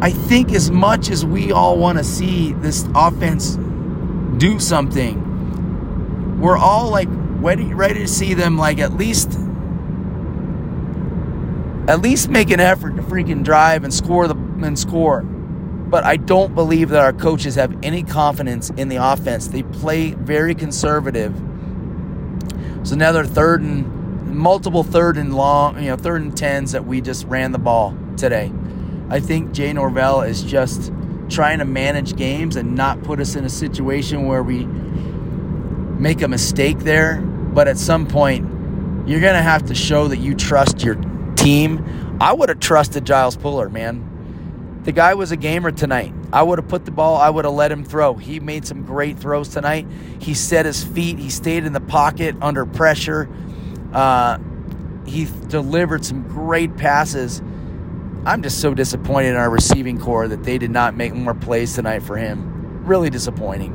I 0.00 0.10
think 0.10 0.52
as 0.52 0.70
much 0.70 1.10
as 1.10 1.24
we 1.24 1.50
all 1.50 1.76
want 1.76 1.98
to 1.98 2.04
see 2.04 2.52
this 2.54 2.86
offense 2.94 3.56
do 4.36 4.60
something, 4.60 6.40
we're 6.40 6.56
all 6.56 6.90
like 6.90 7.08
ready, 7.40 7.72
ready 7.74 8.00
to 8.00 8.08
see 8.08 8.34
them 8.34 8.58
like 8.58 8.78
at 8.78 8.94
least 8.94 9.38
at 11.88 12.02
least 12.02 12.28
make 12.28 12.50
an 12.50 12.60
effort 12.60 12.96
to 12.96 13.02
freaking 13.02 13.42
drive 13.42 13.82
and 13.82 13.92
score 13.92 14.28
the 14.28 14.34
and 14.34 14.78
score. 14.78 15.22
But 15.22 16.04
I 16.04 16.16
don't 16.16 16.54
believe 16.54 16.90
that 16.90 17.02
our 17.02 17.14
coaches 17.14 17.54
have 17.54 17.74
any 17.82 18.02
confidence 18.02 18.68
in 18.70 18.88
the 18.88 18.96
offense. 18.96 19.48
They 19.48 19.62
play 19.62 20.10
very 20.12 20.54
conservative. 20.54 21.34
So 22.82 22.94
now 22.94 23.12
they're 23.12 23.24
third 23.24 23.62
and 23.62 24.36
multiple 24.36 24.82
third 24.82 25.16
and 25.16 25.34
long, 25.34 25.82
you 25.82 25.88
know, 25.88 25.96
third 25.96 26.20
and 26.20 26.36
tens 26.36 26.72
that 26.72 26.84
we 26.84 27.00
just 27.00 27.26
ran 27.26 27.52
the 27.52 27.58
ball 27.58 27.96
today. 28.18 28.52
I 29.08 29.20
think 29.20 29.52
Jay 29.52 29.72
Norvell 29.72 30.20
is 30.22 30.42
just 30.42 30.92
trying 31.30 31.58
to 31.58 31.64
manage 31.64 32.16
games 32.16 32.56
and 32.56 32.74
not 32.74 33.02
put 33.02 33.20
us 33.20 33.34
in 33.34 33.44
a 33.44 33.50
situation 33.50 34.26
where 34.26 34.42
we 34.42 34.66
make 35.98 36.22
a 36.22 36.28
mistake 36.28 36.78
there. 36.80 37.20
But 37.20 37.68
at 37.68 37.78
some 37.78 38.06
point, 38.06 38.46
you're 39.08 39.20
going 39.20 39.34
to 39.34 39.42
have 39.42 39.66
to 39.66 39.74
show 39.74 40.08
that 40.08 40.18
you 40.18 40.34
trust 40.34 40.82
your 40.82 40.96
team. 41.34 42.16
I 42.20 42.32
would 42.32 42.48
have 42.48 42.60
trusted 42.60 43.04
Giles 43.04 43.36
Puller, 43.36 43.68
man. 43.68 44.80
The 44.84 44.92
guy 44.92 45.14
was 45.14 45.32
a 45.32 45.36
gamer 45.36 45.70
tonight. 45.70 46.14
I 46.32 46.42
would 46.42 46.58
have 46.58 46.68
put 46.68 46.84
the 46.84 46.90
ball, 46.90 47.16
I 47.16 47.30
would 47.30 47.44
have 47.44 47.54
let 47.54 47.72
him 47.72 47.84
throw. 47.84 48.14
He 48.14 48.38
made 48.38 48.66
some 48.66 48.84
great 48.84 49.18
throws 49.18 49.48
tonight. 49.48 49.86
He 50.20 50.34
set 50.34 50.66
his 50.66 50.84
feet, 50.84 51.18
he 51.18 51.30
stayed 51.30 51.64
in 51.64 51.72
the 51.72 51.80
pocket 51.80 52.36
under 52.40 52.66
pressure. 52.66 53.28
Uh, 53.92 54.38
he 55.06 55.26
delivered 55.48 56.04
some 56.04 56.22
great 56.28 56.76
passes. 56.76 57.40
I'm 58.26 58.42
just 58.42 58.60
so 58.60 58.74
disappointed 58.74 59.30
in 59.30 59.36
our 59.36 59.48
receiving 59.48 59.98
core 59.98 60.28
that 60.28 60.42
they 60.42 60.58
did 60.58 60.70
not 60.70 60.94
make 60.94 61.14
more 61.14 61.34
plays 61.34 61.74
tonight 61.74 62.02
for 62.02 62.16
him. 62.16 62.84
Really 62.84 63.08
disappointing. 63.08 63.74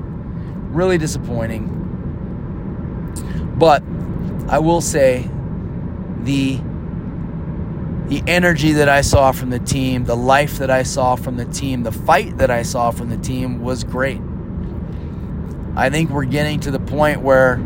Really 0.73 0.99
disappointing. 0.99 1.82
But 3.55 3.83
I 4.49 4.59
will 4.59 4.81
say 4.81 5.29
the 6.21 6.59
the 8.07 8.23
energy 8.27 8.73
that 8.73 8.89
I 8.89 9.01
saw 9.01 9.31
from 9.31 9.49
the 9.49 9.59
team, 9.59 10.05
the 10.05 10.17
life 10.17 10.59
that 10.59 10.69
I 10.69 10.83
saw 10.83 11.15
from 11.15 11.37
the 11.37 11.45
team, 11.45 11.83
the 11.83 11.91
fight 11.91 12.37
that 12.39 12.51
I 12.51 12.63
saw 12.63 12.91
from 12.91 13.09
the 13.09 13.17
team 13.17 13.61
was 13.61 13.83
great. 13.83 14.21
I 15.75 15.89
think 15.89 16.11
we're 16.11 16.25
getting 16.25 16.59
to 16.61 16.71
the 16.71 16.79
point 16.79 17.21
where 17.21 17.63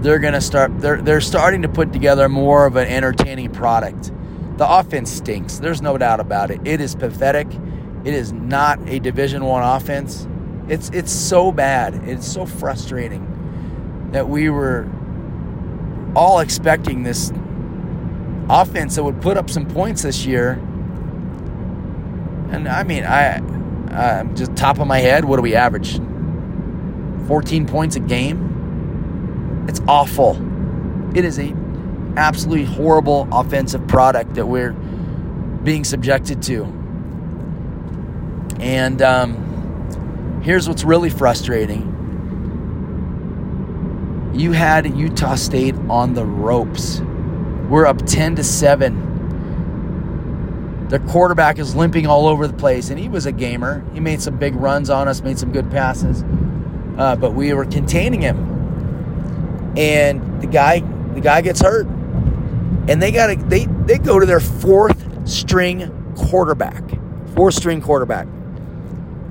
they're 0.00 0.18
going 0.20 0.34
to 0.34 0.40
start 0.40 0.78
they're 0.80 1.02
they're 1.02 1.20
starting 1.20 1.62
to 1.62 1.68
put 1.68 1.92
together 1.92 2.28
more 2.28 2.66
of 2.66 2.76
an 2.76 2.88
entertaining 2.88 3.50
product. 3.52 4.12
the 4.56 4.68
offense 4.70 5.10
stinks. 5.12 5.58
There's 5.58 5.82
no 5.82 5.98
doubt 5.98 6.20
about 6.20 6.50
it. 6.50 6.60
It 6.64 6.80
is 6.80 6.94
pathetic. 6.94 7.48
It 8.04 8.14
is 8.14 8.32
not 8.32 8.80
a 8.88 9.00
Division 9.00 9.44
One 9.44 9.62
offense. 9.64 10.26
It's 10.68 10.90
it's 10.90 11.12
so 11.12 11.52
bad. 11.52 11.94
It's 12.08 12.26
so 12.26 12.46
frustrating 12.46 13.35
that 14.16 14.30
we 14.30 14.48
were 14.48 14.88
all 16.14 16.38
expecting 16.40 17.02
this 17.02 17.30
offense 18.48 18.94
that 18.94 19.04
would 19.04 19.20
put 19.20 19.36
up 19.36 19.50
some 19.50 19.66
points 19.66 20.04
this 20.04 20.24
year. 20.24 20.52
And 22.50 22.66
I 22.66 22.82
mean, 22.82 23.04
I 23.04 23.40
just 24.32 24.56
top 24.56 24.78
of 24.78 24.86
my 24.86 25.00
head, 25.00 25.26
what 25.26 25.36
do 25.36 25.42
we 25.42 25.54
average? 25.54 25.98
14 27.26 27.66
points 27.66 27.96
a 27.96 28.00
game. 28.00 29.66
It's 29.68 29.82
awful. 29.86 30.40
It 31.14 31.26
is 31.26 31.38
a 31.38 31.54
absolutely 32.16 32.64
horrible 32.64 33.28
offensive 33.30 33.86
product 33.86 34.32
that 34.36 34.46
we're 34.46 34.72
being 34.72 35.84
subjected 35.84 36.40
to. 36.44 36.64
And 38.60 39.02
um, 39.02 40.40
here's 40.42 40.66
what's 40.66 40.84
really 40.84 41.10
frustrating 41.10 41.92
you 44.38 44.52
had 44.52 44.96
Utah 44.96 45.34
State 45.34 45.74
on 45.88 46.14
the 46.14 46.24
ropes. 46.24 47.00
We're 47.70 47.86
up 47.86 48.06
10 48.06 48.36
to 48.36 48.44
7. 48.44 50.86
Their 50.88 51.00
quarterback 51.00 51.58
is 51.58 51.74
limping 51.74 52.06
all 52.06 52.28
over 52.28 52.46
the 52.46 52.52
place, 52.52 52.90
and 52.90 53.00
he 53.00 53.08
was 53.08 53.24
a 53.26 53.32
gamer. 53.32 53.84
He 53.92 53.98
made 54.00 54.22
some 54.22 54.36
big 54.36 54.54
runs 54.54 54.88
on 54.90 55.08
us, 55.08 55.22
made 55.22 55.38
some 55.38 55.52
good 55.52 55.70
passes, 55.70 56.22
uh, 56.98 57.16
but 57.16 57.32
we 57.32 57.54
were 57.54 57.64
containing 57.64 58.20
him. 58.20 58.36
And 59.76 60.40
the 60.40 60.46
guy, 60.46 60.78
the 61.14 61.20
guy 61.20 61.40
gets 61.40 61.60
hurt, 61.60 61.88
and 62.88 63.02
they 63.02 63.10
got 63.10 63.26
to 63.28 63.36
they 63.36 63.64
they 63.86 63.98
go 63.98 64.20
to 64.20 64.26
their 64.26 64.40
fourth 64.40 65.28
string 65.28 65.90
quarterback, 66.16 66.82
fourth 67.34 67.54
string 67.54 67.80
quarterback. 67.80 68.28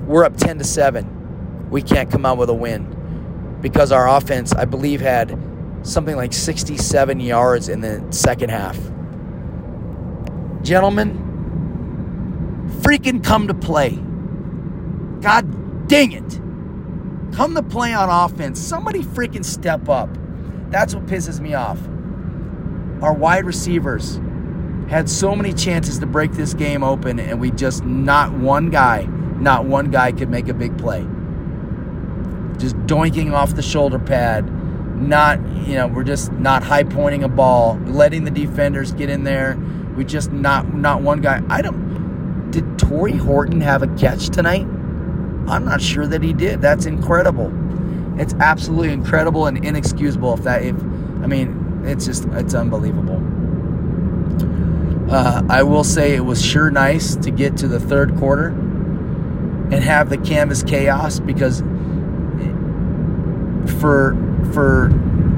We're 0.06 0.24
up 0.24 0.36
10 0.36 0.58
to 0.58 0.64
7. 0.64 1.70
We 1.70 1.82
can't 1.82 2.10
come 2.10 2.26
out 2.26 2.38
with 2.38 2.50
a 2.50 2.54
win 2.54 2.95
because 3.60 3.92
our 3.92 4.08
offense, 4.08 4.52
I 4.52 4.64
believe, 4.64 5.00
had 5.00 5.38
something 5.82 6.16
like 6.16 6.32
67 6.32 7.20
yards 7.20 7.68
in 7.68 7.80
the 7.80 8.04
second 8.10 8.50
half. 8.50 8.76
Gentlemen, 10.62 11.22
freaking 12.82 13.22
come 13.22 13.48
to 13.48 13.54
play. 13.54 13.90
God 15.20 15.88
dang 15.88 16.12
it. 16.12 16.40
Come 17.34 17.54
to 17.54 17.62
play 17.62 17.92
on 17.92 18.08
offense. 18.08 18.60
Somebody 18.60 19.02
freaking 19.02 19.44
step 19.44 19.88
up. 19.88 20.08
That's 20.70 20.94
what 20.94 21.06
pisses 21.06 21.40
me 21.40 21.54
off. 21.54 21.78
Our 23.02 23.12
wide 23.12 23.44
receivers 23.44 24.20
had 24.88 25.08
so 25.08 25.34
many 25.34 25.52
chances 25.52 25.98
to 25.98 26.06
break 26.06 26.32
this 26.32 26.54
game 26.54 26.82
open, 26.82 27.20
and 27.20 27.40
we 27.40 27.50
just, 27.50 27.84
not 27.84 28.32
one 28.32 28.70
guy, 28.70 29.02
not 29.02 29.64
one 29.64 29.90
guy 29.90 30.12
could 30.12 30.30
make 30.30 30.48
a 30.48 30.54
big 30.54 30.76
play 30.78 31.06
just 32.58 32.76
doinking 32.86 33.32
off 33.32 33.54
the 33.54 33.62
shoulder 33.62 33.98
pad, 33.98 34.50
not, 34.96 35.38
you 35.66 35.74
know, 35.74 35.86
we're 35.86 36.04
just 36.04 36.32
not 36.32 36.62
high 36.62 36.84
pointing 36.84 37.22
a 37.22 37.28
ball, 37.28 37.78
letting 37.84 38.24
the 38.24 38.30
defenders 38.30 38.92
get 38.92 39.10
in 39.10 39.24
there. 39.24 39.58
We 39.96 40.04
just 40.04 40.32
not 40.32 40.74
not 40.74 41.02
one 41.02 41.20
guy. 41.20 41.42
I 41.48 41.62
don't 41.62 42.50
did 42.50 42.78
Tory 42.78 43.16
Horton 43.16 43.60
have 43.60 43.82
a 43.82 43.88
catch 43.96 44.28
tonight? 44.28 44.66
I'm 45.48 45.64
not 45.64 45.80
sure 45.80 46.06
that 46.06 46.22
he 46.22 46.32
did. 46.32 46.60
That's 46.60 46.86
incredible. 46.86 47.52
It's 48.20 48.34
absolutely 48.34 48.92
incredible 48.92 49.46
and 49.46 49.62
inexcusable 49.64 50.34
if 50.34 50.42
that 50.44 50.62
if 50.62 50.76
I 50.76 51.26
mean, 51.26 51.82
it's 51.84 52.06
just 52.06 52.24
it's 52.32 52.54
unbelievable. 52.54 53.22
Uh, 55.10 55.42
I 55.48 55.62
will 55.62 55.84
say 55.84 56.14
it 56.16 56.24
was 56.24 56.44
sure 56.44 56.70
nice 56.70 57.14
to 57.16 57.30
get 57.30 57.56
to 57.58 57.68
the 57.68 57.78
third 57.78 58.16
quarter 58.16 58.48
and 58.48 59.74
have 59.74 60.10
the 60.10 60.18
canvas 60.18 60.62
chaos 60.62 61.20
because 61.20 61.62
for 63.66 64.14
for 64.52 64.90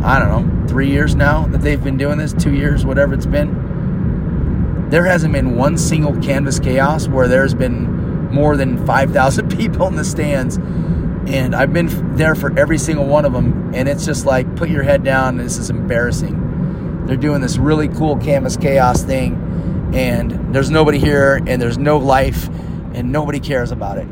I 0.03 0.19
don't 0.19 0.29
know 0.29 0.69
three 0.69 0.91
years 0.91 1.14
now 1.14 1.47
that 1.47 1.61
they've 1.61 1.83
been 1.83 1.97
doing 1.97 2.19
this, 2.19 2.33
two 2.33 2.55
years, 2.55 2.85
whatever 2.85 3.14
it's 3.14 3.27
been. 3.27 4.88
There 4.91 5.05
hasn't 5.05 5.33
been 5.33 5.57
one 5.57 5.77
single 5.77 6.17
canvas 6.21 6.59
chaos 6.59 7.09
where 7.09 7.29
there's 7.29 7.55
been 7.55 8.33
more 8.33 8.57
than 8.57 8.87
five 8.87 9.12
thousand 9.12 9.49
people 9.57 9.87
in 9.87 9.97
the 9.97 10.05
stands, 10.05 10.57
and 10.57 11.55
I've 11.55 11.73
been 11.73 12.17
there 12.17 12.35
for 12.35 12.57
every 12.59 12.79
single 12.79 13.07
one 13.07 13.25
of 13.25 13.33
them, 13.33 13.75
and 13.75 13.88
it's 13.88 14.05
just 14.05 14.25
like 14.25 14.57
put 14.57 14.69
your 14.69 14.83
head 14.83 15.03
down. 15.05 15.37
This 15.37 15.59
is 15.59 15.71
embarrassing. 15.71 17.07
They're 17.07 17.17
doing 17.17 17.41
this 17.41 17.57
really 17.57 17.88
cool 17.88 18.17
canvas 18.19 18.57
chaos 18.57 19.03
thing, 19.03 19.91
and 19.95 20.55
there's 20.55 20.71
nobody 20.71 20.99
here, 20.99 21.37
and 21.47 21.61
there's 21.61 21.79
no 21.79 21.97
life, 21.97 22.49
and 22.95 23.11
nobody 23.11 23.41
cares 23.41 23.73
about 23.73 23.99
it. 23.99 24.07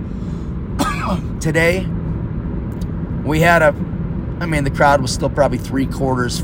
Today, 1.40 1.86
we 3.24 3.40
had 3.40 3.62
a 3.62 3.74
I 4.40 4.46
mean, 4.46 4.64
the 4.64 4.70
crowd 4.70 5.00
was 5.00 5.12
still 5.12 5.30
probably 5.30 5.58
three 5.58 5.86
quarters 5.86 6.40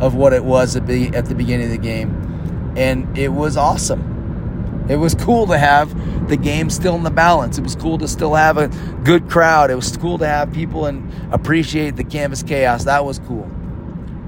of 0.00 0.14
what 0.14 0.32
it 0.32 0.44
was 0.44 0.76
at 0.76 0.86
the, 0.86 1.08
at 1.08 1.26
the 1.26 1.34
beginning 1.34 1.66
of 1.66 1.72
the 1.72 1.78
game. 1.78 2.74
And 2.76 3.16
it 3.16 3.28
was 3.28 3.56
awesome. 3.56 4.86
It 4.88 4.96
was 4.96 5.14
cool 5.14 5.46
to 5.48 5.58
have 5.58 6.28
the 6.28 6.36
game 6.36 6.70
still 6.70 6.94
in 6.94 7.02
the 7.02 7.10
balance. 7.10 7.58
It 7.58 7.62
was 7.62 7.74
cool 7.74 7.98
to 7.98 8.08
still 8.08 8.34
have 8.34 8.56
a 8.56 8.68
good 9.04 9.28
crowd. 9.28 9.70
It 9.70 9.74
was 9.74 9.96
cool 9.96 10.18
to 10.18 10.26
have 10.26 10.52
people 10.52 10.86
and 10.86 11.12
appreciate 11.32 11.96
the 11.96 12.04
canvas 12.04 12.42
chaos. 12.42 12.84
That 12.84 13.04
was 13.04 13.18
cool. 13.20 13.50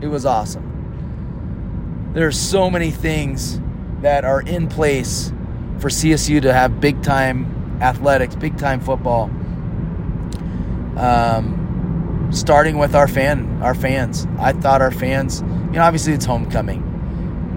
It 0.01 0.09
was 0.09 0.27
awesome. 0.27 2.11
There 2.15 2.27
are 2.27 2.33
so 2.33 2.71
many 2.71 2.91
things 2.91 3.61
that 4.01 4.25
are 4.25 4.41
in 4.41 4.69
place 4.69 5.33
for 5.79 5.89
CSU 5.89 6.43
to 6.43 6.53
have 6.53 6.81
big 6.81 7.03
time 7.03 7.79
athletics, 7.81 8.35
big 8.35 8.59
time 8.59 8.81
football. 8.81 9.25
Um, 10.97 11.58
starting 12.31 12.79
with 12.79 12.95
our 12.95 13.09
fan 13.09 13.61
our 13.63 13.75
fans. 13.75 14.27
I 14.39 14.53
thought 14.53 14.83
our 14.83 14.91
fans, 14.91 15.41
you 15.41 15.73
know, 15.73 15.83
obviously 15.83 16.13
it's 16.13 16.25
homecoming. 16.25 16.85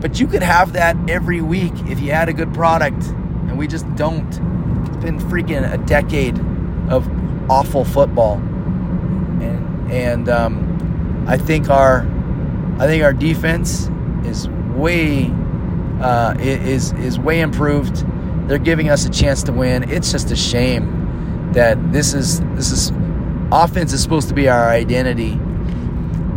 But 0.01 0.19
you 0.19 0.27
could 0.27 0.43
have 0.43 0.73
that 0.73 0.97
every 1.09 1.41
week 1.41 1.73
if 1.87 1.99
you 1.99 2.11
had 2.11 2.29
a 2.29 2.33
good 2.33 2.53
product 2.53 3.03
and 3.03 3.57
we 3.57 3.67
just 3.67 3.93
don't. 3.95 4.27
It's 4.27 4.97
been 4.97 5.19
freaking 5.19 5.71
a 5.71 5.77
decade 5.85 6.39
of 6.89 7.07
awful 7.49 7.85
football. 7.85 8.37
And 8.37 9.91
and 9.91 10.29
um, 10.29 11.25
I 11.27 11.37
think 11.37 11.69
our 11.69 12.07
I 12.79 12.87
think 12.87 13.03
our 13.03 13.13
defense 13.13 13.89
is 14.23 14.47
way 14.49 15.31
uh, 16.01 16.35
is 16.39 16.93
is 16.93 17.19
way 17.19 17.41
improved. 17.41 18.05
They're 18.47 18.57
giving 18.57 18.89
us 18.89 19.05
a 19.05 19.09
chance 19.09 19.43
to 19.43 19.53
win. 19.53 19.89
It's 19.89 20.11
just 20.11 20.31
a 20.31 20.35
shame 20.35 21.51
that 21.53 21.91
this 21.91 22.13
is 22.13 22.39
this 22.55 22.71
is 22.71 22.91
offense 23.51 23.93
is 23.93 24.01
supposed 24.01 24.29
to 24.29 24.33
be 24.33 24.47
our 24.49 24.69
identity, 24.69 25.33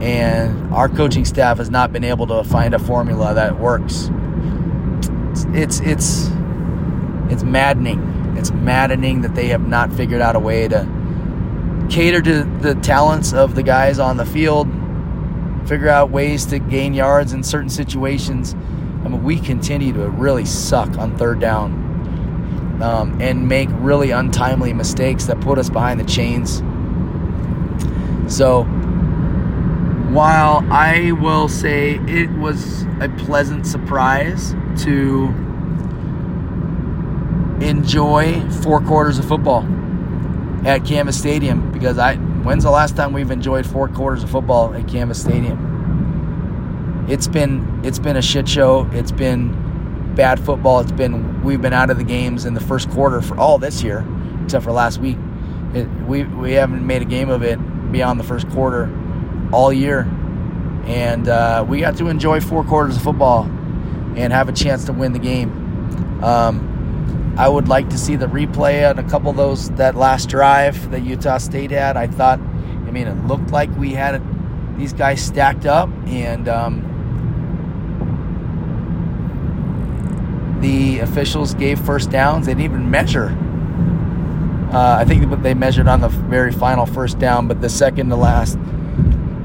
and 0.01 0.73
our 0.75 0.89
coaching 0.89 1.25
staff 1.25 1.59
has 1.59 1.71
not 1.71 1.93
been 1.93 2.05
able 2.05 2.27
to 2.27 2.45
find 2.45 2.75
a 2.75 2.79
formula 2.79 3.35
that 3.35 3.59
works. 3.59 4.11
It's 5.53 5.81
it's 5.81 6.29
it's 7.31 7.43
maddening. 7.43 8.37
It's 8.37 8.51
maddening 8.51 9.23
that 9.23 9.35
they 9.35 9.49
have 9.49 9.67
not 9.67 9.93
figured 9.93 10.21
out 10.21 10.37
a 10.37 10.41
way 10.41 10.69
to 10.69 10.87
cater 11.89 12.21
to 12.23 12.45
the 12.61 12.75
talents 12.77 13.33
of 13.33 13.55
the 13.55 13.63
guys 13.63 13.99
on 13.99 14.17
the 14.17 14.27
field, 14.27 14.69
figure 15.67 15.89
out 15.89 16.11
ways 16.11 16.47
to 16.47 16.59
gain 16.59 16.95
yards 16.95 17.33
in 17.33 17.43
certain 17.43 17.71
situations. 17.71 18.55
I 19.05 19.09
mean, 19.09 19.23
we 19.23 19.39
continue 19.39 19.93
to 19.93 20.09
really 20.11 20.45
suck 20.45 20.99
on 20.99 21.17
third 21.17 21.41
down 21.41 22.81
um, 22.83 23.21
and 23.21 23.49
make 23.49 23.69
really 23.73 24.11
untimely 24.11 24.73
mistakes 24.73 25.27
that 25.27 25.41
put 25.41 25.59
us 25.59 25.71
behind 25.71 26.01
the 26.01 26.05
chains. 26.05 26.63
So, 28.35 28.65
while 30.11 30.67
I 30.69 31.13
will 31.13 31.49
say 31.49 32.01
it 32.09 32.29
was 32.33 32.83
a 33.01 33.09
pleasant 33.17 33.65
surprise 33.65 34.57
to 34.79 35.27
enjoy 37.65 38.41
four 38.51 38.81
quarters 38.81 39.21
of 39.21 39.29
football 39.29 39.65
at 40.67 40.85
Canvas 40.85 41.17
Stadium 41.17 41.71
because 41.71 41.97
I 41.97 42.17
when's 42.17 42.65
the 42.65 42.73
last 42.73 42.97
time 42.97 43.13
we've 43.13 43.31
enjoyed 43.31 43.65
four 43.67 43.87
quarters 43.87 44.25
of 44.25 44.31
football 44.31 44.75
at 44.75 44.89
Canvas 44.89 45.21
Stadium? 45.21 47.07
It's 47.09 47.29
been 47.29 47.83
it's 47.85 48.01
been 48.01 48.17
a 48.17 48.23
shit 48.23 48.49
show. 48.49 48.91
It's 48.91 49.13
been 49.13 50.13
bad 50.17 50.45
football. 50.45 50.81
It's 50.81 50.91
been 50.91 51.41
we've 51.45 51.63
been 51.63 51.73
out 51.73 51.89
of 51.89 51.99
the 51.99 52.05
games 52.05 52.47
in 52.47 52.55
the 52.55 52.61
first 52.61 52.91
quarter 52.91 53.23
for 53.23 53.39
all 53.39 53.59
this 53.59 53.85
year, 53.85 54.05
except 54.43 54.65
for 54.65 54.73
last 54.73 54.99
week. 54.99 55.19
It, 55.73 55.87
we 56.09 56.25
we 56.25 56.55
haven't 56.55 56.85
made 56.85 57.01
a 57.01 57.05
game 57.05 57.31
of 57.31 57.45
it 57.45 57.61
beyond 57.95 58.19
the 58.19 58.25
first 58.25 58.49
quarter 58.51 58.91
all 59.53 59.73
year. 59.73 60.01
And 60.85 61.29
uh, 61.29 61.65
we 61.67 61.81
got 61.81 61.97
to 61.99 62.09
enjoy 62.09 62.41
four 62.41 62.65
quarters 62.65 62.97
of 62.97 63.03
football 63.03 63.45
and 64.17 64.33
have 64.33 64.49
a 64.49 64.53
chance 64.53 64.85
to 64.87 64.93
win 64.93 65.13
the 65.13 65.19
game. 65.21 66.23
Um, 66.23 67.35
I 67.39 67.49
would 67.49 67.69
like 67.69 67.89
to 67.91 67.99
see 67.99 68.17
the 68.17 68.27
replay 68.27 68.89
on 68.89 68.99
a 68.99 69.09
couple 69.09 69.31
of 69.31 69.37
those, 69.37 69.71
that 69.73 69.95
last 69.95 70.29
drive 70.29 70.91
that 70.91 71.03
Utah 71.03 71.39
State 71.39 71.71
had. 71.71 71.97
I 71.97 72.09
thought, 72.09 72.41
I 72.41 72.91
mean, 72.91 73.07
it 73.07 73.27
looked 73.27 73.51
like 73.51 73.71
we 73.77 73.93
had 73.93 74.21
these 74.77 74.93
guys 74.93 75.23
stacked 75.23 75.65
up 75.65 75.89
and. 76.07 76.49
Um, 76.49 76.91
the 80.61 81.01
officials 81.01 81.53
gave 81.53 81.79
first 81.79 82.09
downs. 82.09 82.47
They 82.47 82.53
didn't 82.53 82.65
even 82.65 82.91
measure. 82.91 83.37
Uh, 84.75 84.97
I 84.99 85.05
think 85.05 85.31
they 85.45 85.55
measured 85.55 85.87
on 85.87 86.01
the 86.01 86.09
very 86.09 86.51
final 86.51 86.85
first 86.85 87.21
down, 87.21 87.47
but 87.47 87.61
the 87.61 87.69
second 87.69 88.09
to 88.09 88.17
last, 88.17 88.59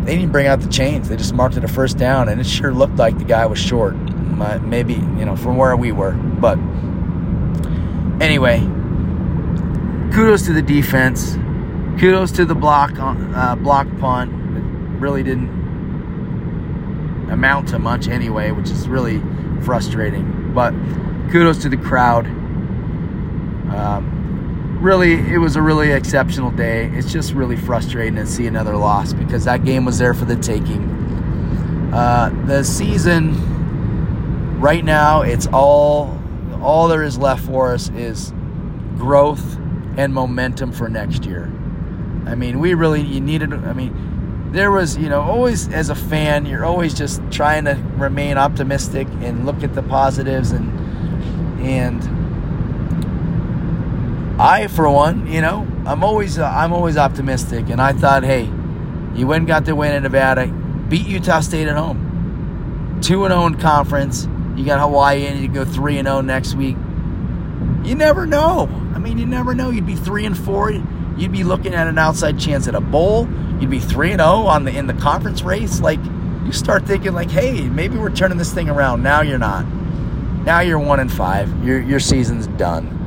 they 0.04 0.16
didn't 0.16 0.32
bring 0.32 0.48
out 0.48 0.60
the 0.60 0.70
chains. 0.70 1.08
They 1.08 1.18
just 1.18 1.36
marked 1.36 1.56
it 1.56 1.64
a 1.64 1.68
first 1.68 2.00
down, 2.00 2.30
and 2.30 2.42
it 2.42 2.48
sure 2.48 2.74
looked 2.74 2.96
like 2.96 3.20
the 3.20 3.26
guy 3.26 3.46
was 3.46 3.60
short. 3.60 3.96
Maybe 4.64 4.94
you 4.96 5.26
know 5.26 5.36
from 5.36 5.56
where 5.56 5.78
we 5.78 5.92
were, 5.92 6.14
but 6.14 6.58
anyway, 8.20 8.60
kudos 10.12 10.48
to 10.48 10.54
the 10.54 10.64
defense. 10.64 11.36
Kudos 12.00 12.32
to 12.32 12.46
the 12.46 12.56
block 12.56 12.94
uh, 12.98 13.56
block 13.56 13.88
punt. 14.00 14.32
It 14.32 14.64
really 15.00 15.22
didn't 15.22 15.60
amount 17.30 17.68
to 17.68 17.78
much 17.78 18.08
anyway, 18.08 18.50
which 18.50 18.72
is 18.72 18.88
really 18.88 19.22
frustrating. 19.62 20.54
But 20.56 20.74
kudos 21.32 21.60
to 21.60 21.70
the 21.70 21.78
crowd. 21.78 22.26
Um, 23.76 24.19
really, 24.80 25.14
it 25.14 25.38
was 25.38 25.56
a 25.56 25.62
really 25.62 25.92
exceptional 25.92 26.52
day. 26.52 26.90
It's 26.94 27.12
just 27.12 27.34
really 27.34 27.56
frustrating 27.56 28.16
to 28.16 28.26
see 28.26 28.48
another 28.48 28.76
loss 28.76 29.14
because 29.14 29.46
that 29.46 29.66
game 29.66 29.86
was 29.86 29.98
there 29.98 30.14
for 30.14 30.26
the 30.26 30.36
taking. 30.36 30.84
Uh, 31.94 32.30
the 32.46 32.64
season 32.64 33.34
right 34.60 34.84
now, 34.84 35.22
it's 35.22 35.48
all 35.48 36.18
all 36.62 36.90
there 36.90 37.04
is 37.04 37.18
left 37.18 37.46
for 37.46 37.74
us 37.74 37.90
is 37.90 38.34
growth 38.98 39.58
and 39.98 40.14
momentum 40.14 40.72
for 40.72 40.90
next 40.90 41.26
year. 41.26 41.46
I 42.26 42.36
mean, 42.36 42.60
we 42.60 42.74
really 42.74 43.02
you 43.02 43.22
needed. 43.22 43.54
I 43.54 43.74
mean, 43.74 44.52
there 44.52 44.72
was 44.72 44.98
you 44.98 45.10
know 45.10 45.22
always 45.22 45.68
as 45.70 45.90
a 45.90 45.96
fan, 45.96 46.46
you're 46.46 46.66
always 46.66 46.94
just 46.94 47.22
trying 47.32 47.66
to 47.66 47.76
remain 47.98 48.38
optimistic 48.38 49.08
and 49.22 49.46
look 49.46 49.64
at 49.64 49.74
the 49.74 49.84
positives 49.84 50.52
and 50.52 50.70
and 51.62 52.19
I 54.40 54.68
for 54.68 54.90
one, 54.90 55.28
you 55.28 55.42
know, 55.42 55.68
I'm 55.86 56.02
always 56.02 56.40
uh, 56.40 56.46
I'm 56.46 56.72
always 56.72 56.96
optimistic, 56.96 57.70
and 57.70 57.82
I 57.82 57.92
thought, 57.92 58.24
hey, 58.24 58.46
you 59.14 59.28
went 59.28 59.48
got 59.48 59.66
the 59.66 59.76
win 59.76 59.94
in 59.94 60.04
Nevada, 60.04 60.48
beat 60.88 61.06
Utah 61.06 61.42
State 61.42 61.68
at 61.68 61.76
home, 61.76 63.00
two 63.02 63.26
and 63.26 63.34
zero 63.34 63.46
in 63.48 63.58
conference. 63.58 64.30
You 64.56 64.66
got 64.66 64.80
Hawaii, 64.80 65.26
and 65.26 65.42
you 65.42 65.50
go 65.50 65.66
three 65.66 65.98
and 65.98 66.08
zero 66.08 66.20
oh 66.20 66.22
next 66.22 66.56
week. 66.56 66.78
You 67.84 67.96
never 67.96 68.26
know. 68.26 68.70
I 68.96 69.00
mean, 69.00 69.18
you 69.18 69.26
never 69.26 69.54
know. 69.54 69.72
You'd 69.72 69.86
be 69.86 69.96
three 69.96 70.26
and 70.26 70.38
four 70.38 70.72
you'd 71.18 71.34
be 71.34 71.44
looking 71.44 71.74
at 71.74 71.88
an 71.88 71.98
outside 71.98 72.40
chance 72.40 72.68
at 72.68 72.76
a 72.76 72.82
bowl. 72.82 73.28
You'd 73.60 73.70
be 73.70 73.80
three 73.80 74.12
and 74.12 74.22
zero 74.22 74.32
oh 74.32 74.48
on 74.48 74.64
the 74.64 74.76
in 74.76 74.88
the 74.88 74.94
conference 74.94 75.42
race. 75.42 75.82
Like 75.82 76.00
you 76.46 76.54
start 76.54 76.86
thinking 76.86 77.12
like, 77.14 77.30
hey, 77.30 77.68
maybe 77.68 77.98
we're 77.98 78.10
turning 78.10 78.38
this 78.38 78.54
thing 78.54 78.70
around. 78.70 79.04
Now 79.04 79.22
you're 79.22 79.38
not. 79.38 79.68
Now 80.46 80.62
you're 80.62 80.80
one 80.80 81.02
and 81.02 81.12
five. 81.12 81.66
Your 81.66 81.82
your 81.82 82.00
season's 82.00 82.48
done. 82.48 82.99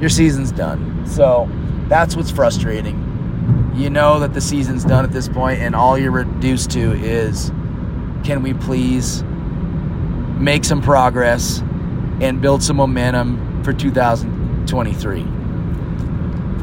Your 0.00 0.08
season's 0.10 0.52
done. 0.52 1.06
So 1.06 1.48
that's 1.88 2.16
what's 2.16 2.30
frustrating. 2.30 3.72
You 3.74 3.90
know 3.90 4.20
that 4.20 4.34
the 4.34 4.40
season's 4.40 4.84
done 4.84 5.04
at 5.04 5.12
this 5.12 5.28
point, 5.28 5.60
and 5.60 5.74
all 5.74 5.98
you're 5.98 6.10
reduced 6.10 6.70
to 6.72 6.92
is, 6.92 7.50
can 8.24 8.42
we 8.42 8.54
please 8.54 9.22
make 10.38 10.64
some 10.64 10.82
progress 10.82 11.60
and 12.20 12.40
build 12.40 12.62
some 12.62 12.76
momentum 12.76 13.62
for 13.62 13.72
2023? 13.72 15.40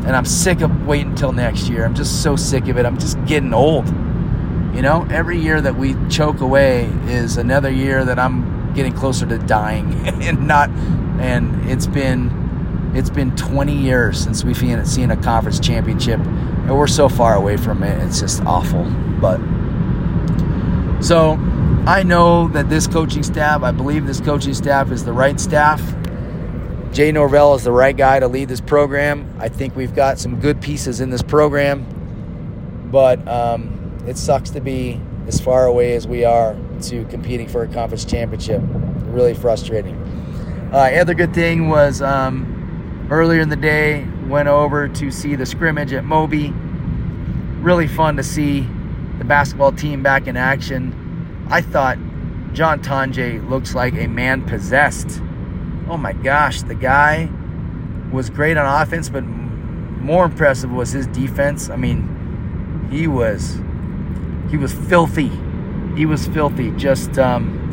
and 0.08 0.16
I'm 0.16 0.24
sick 0.24 0.62
of 0.62 0.88
waiting 0.88 1.10
until 1.10 1.34
next 1.34 1.68
year. 1.68 1.84
I'm 1.84 1.94
just 1.94 2.24
so 2.24 2.38
sick 2.38 2.70
of 2.70 2.78
it. 2.78 2.86
I'm 2.86 2.98
just 2.98 3.24
getting 3.26 3.54
old. 3.54 3.88
You 4.74 4.82
know, 4.82 5.06
every 5.12 5.38
year 5.38 5.60
that 5.60 5.76
we 5.76 5.96
choke 6.08 6.40
away 6.40 6.86
is 7.08 7.36
another 7.36 7.70
year 7.70 8.06
that 8.06 8.18
I'm 8.18 8.74
getting 8.74 8.94
closer 8.94 9.26
to 9.26 9.38
dying 9.38 9.94
and 10.08 10.48
not 10.48 10.70
and 11.20 11.70
it's 11.70 11.88
been 11.88 12.30
it's 12.96 13.10
been 13.10 13.36
20 13.36 13.76
years 13.76 14.20
since 14.20 14.44
we've 14.44 14.58
seen 14.58 15.12
a 15.12 15.18
conference 15.18 15.60
championship 15.60 16.20
and 16.20 16.78
we're 16.78 16.88
so 16.88 17.10
far 17.10 17.36
away 17.36 17.58
from 17.58 17.84
it. 17.84 18.02
It's 18.04 18.20
just 18.20 18.42
awful. 18.44 18.84
But 19.20 19.40
so 21.02 21.34
I 21.86 22.04
know 22.04 22.48
that 22.50 22.70
this 22.70 22.88
coaching 22.88 23.24
staff, 23.24 23.64
I 23.64 23.72
believe 23.72 24.06
this 24.06 24.22
coaching 24.22 24.54
staff 24.54 24.92
is 24.92 25.06
the 25.06 25.14
right 25.14 25.40
staff 25.40 25.82
Jay 26.98 27.12
Norvell 27.12 27.54
is 27.54 27.64
the 27.64 27.72
right 27.72 27.96
guy 27.96 28.20
to 28.20 28.28
lead 28.28 28.50
this 28.50 28.62
program. 28.62 29.32
I 29.40 29.50
think 29.50 29.76
we've 29.76 29.94
got 29.94 30.18
some 30.20 30.40
good 30.40 30.62
pieces 30.62 31.00
in 31.00 31.10
this 31.10 31.22
program, 31.22 31.86
but 32.92 33.26
um, 33.28 34.04
it 34.08 34.18
sucks 34.18 34.50
to 34.52 34.62
be 34.62 35.00
as 35.28 35.40
far 35.40 35.66
away 35.66 35.96
as 35.96 36.08
we 36.08 36.24
are 36.24 36.56
to 36.84 37.06
competing 37.06 37.48
for 37.48 37.64
a 37.64 37.68
conference 37.68 38.06
championship. 38.06 38.62
Really 38.64 39.34
frustrating. 39.34 39.96
Uh, 40.74 40.90
other 41.00 41.14
good 41.14 41.34
thing 41.34 41.70
was 41.70 42.02
um, 42.02 42.57
earlier 43.10 43.42
in 43.42 43.50
the 43.50 43.56
day 43.56 44.08
went 44.28 44.48
over 44.48 44.88
to 44.88 45.12
see 45.12 45.36
the 45.36 45.46
scrimmage 45.46 45.94
at 45.94 46.04
Moby. 46.04 46.54
Really 47.62 47.88
fun 47.88 48.18
to 48.18 48.24
see 48.24 48.68
the 49.18 49.26
basketball 49.26 49.72
team 49.72 50.04
back 50.04 50.28
in 50.28 50.38
action. 50.38 51.46
I 51.50 51.62
thought 51.62 51.98
John 52.54 52.82
Tonje 52.82 53.48
looks 53.50 53.76
like 53.76 53.94
a 53.96 54.08
man 54.08 54.46
possessed 54.46 55.22
oh 55.90 55.98
my 55.98 56.14
gosh, 56.14 56.62
the 56.64 56.76
guy 56.76 57.30
was 58.12 58.30
great 58.30 58.58
on 58.58 58.82
offense, 58.82 59.10
but 59.10 59.22
more 59.22 60.26
impressive 60.26 60.72
was 60.72 60.92
his 60.92 61.08
defense. 61.08 61.70
I 61.70 61.76
mean, 61.76 62.88
he 62.92 63.08
was 63.08 63.60
he 64.50 64.58
was 64.58 64.74
filthy. 64.74 65.32
He 65.96 66.06
was 66.06 66.28
filthy. 66.28 66.72
Just 66.72 67.18
um, 67.18 67.64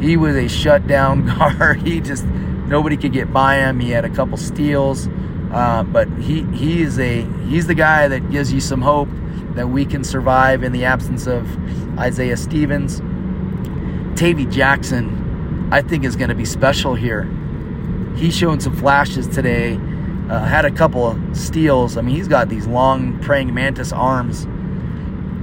he 0.00 0.16
was 0.16 0.36
a 0.36 0.48
shutdown 0.48 1.26
guard. 1.38 1.82
he 1.82 2.00
just 2.00 2.24
nobody 2.66 2.96
could 2.96 3.12
get 3.12 3.32
by 3.32 3.56
him. 3.56 3.80
He 3.80 3.90
had 3.90 4.04
a 4.04 4.10
couple 4.10 4.36
steals, 4.36 5.08
uh, 5.52 5.82
but 5.84 6.08
he 6.18 6.42
he 6.52 6.82
is 6.82 6.98
a 6.98 7.22
he's 7.46 7.66
the 7.66 7.74
guy 7.74 8.08
that 8.08 8.30
gives 8.30 8.52
you 8.52 8.60
some 8.60 8.82
hope 8.82 9.08
that 9.54 9.68
we 9.68 9.84
can 9.84 10.04
survive 10.04 10.62
in 10.62 10.72
the 10.72 10.84
absence 10.84 11.26
of 11.26 11.46
Isaiah 11.98 12.36
Stevens. 12.36 13.00
Tavy 14.18 14.46
Jackson 14.46 15.68
I 15.70 15.82
think 15.82 16.04
is 16.04 16.14
going 16.14 16.28
to 16.28 16.34
be 16.34 16.44
special 16.44 16.94
here. 16.94 17.28
He's 18.16 18.36
showing 18.36 18.60
some 18.60 18.74
flashes 18.76 19.26
today. 19.26 19.74
Uh, 20.30 20.44
had 20.44 20.64
a 20.64 20.70
couple 20.70 21.06
of 21.06 21.36
steals. 21.36 21.96
I 21.96 22.02
mean, 22.02 22.14
he's 22.14 22.28
got 22.28 22.48
these 22.48 22.66
long 22.66 23.18
praying 23.20 23.52
mantis 23.52 23.92
arms, 23.92 24.44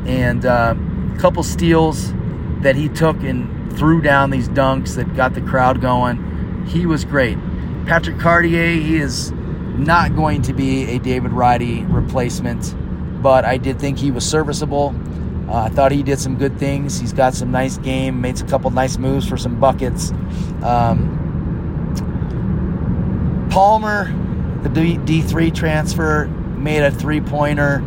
and 0.06 0.46
uh, 0.46 0.76
a 1.14 1.20
couple 1.20 1.44
steals 1.44 2.14
that 2.62 2.76
he 2.76 2.90
took 2.90 3.22
and 3.24 3.78
threw 3.78 4.02
down 4.02 4.30
these 4.30 4.50
dunks 4.50 4.96
that 4.96 5.14
got 5.16 5.34
the 5.34 5.42
crowd 5.42 5.82
going. 5.82 6.33
He 6.68 6.86
was 6.86 7.06
great. 7.06 7.38
Patrick 7.86 8.20
Cartier, 8.20 8.72
he 8.72 8.98
is 8.98 9.32
not 9.32 10.16
going 10.16 10.42
to 10.44 10.54
be 10.54 10.86
a 10.86 11.00
David 11.00 11.32
Roddy 11.32 11.84
replacement, 11.86 12.76
but 13.22 13.46
I 13.46 13.58
did 13.58 13.80
think 13.80 13.98
he 13.98 14.12
was 14.12 14.26
serviceable. 14.26 14.96
Uh, 15.48 15.64
I 15.64 15.70
thought 15.70 15.92
he 15.92 16.04
did 16.04 16.20
some 16.20 16.38
good 16.38 16.58
things. 16.58 17.00
He's 17.00 17.14
got 17.14 17.34
some 17.34 17.52
nice 17.52 17.78
game, 17.78 18.22
made 18.22 18.40
a 18.40 18.46
couple 18.46 18.72
nice 18.72 18.98
moves 18.98 19.28
for 19.28 19.38
some 19.38 19.60
buckets. 19.60 20.12
Um, 20.62 21.20
Palmer, 23.52 24.12
the 24.64 24.70
D- 24.70 25.22
3 25.22 25.52
transfer, 25.52 26.28
made 26.58 26.82
a 26.82 26.92
three 26.92 27.22
pointer. 27.22 27.84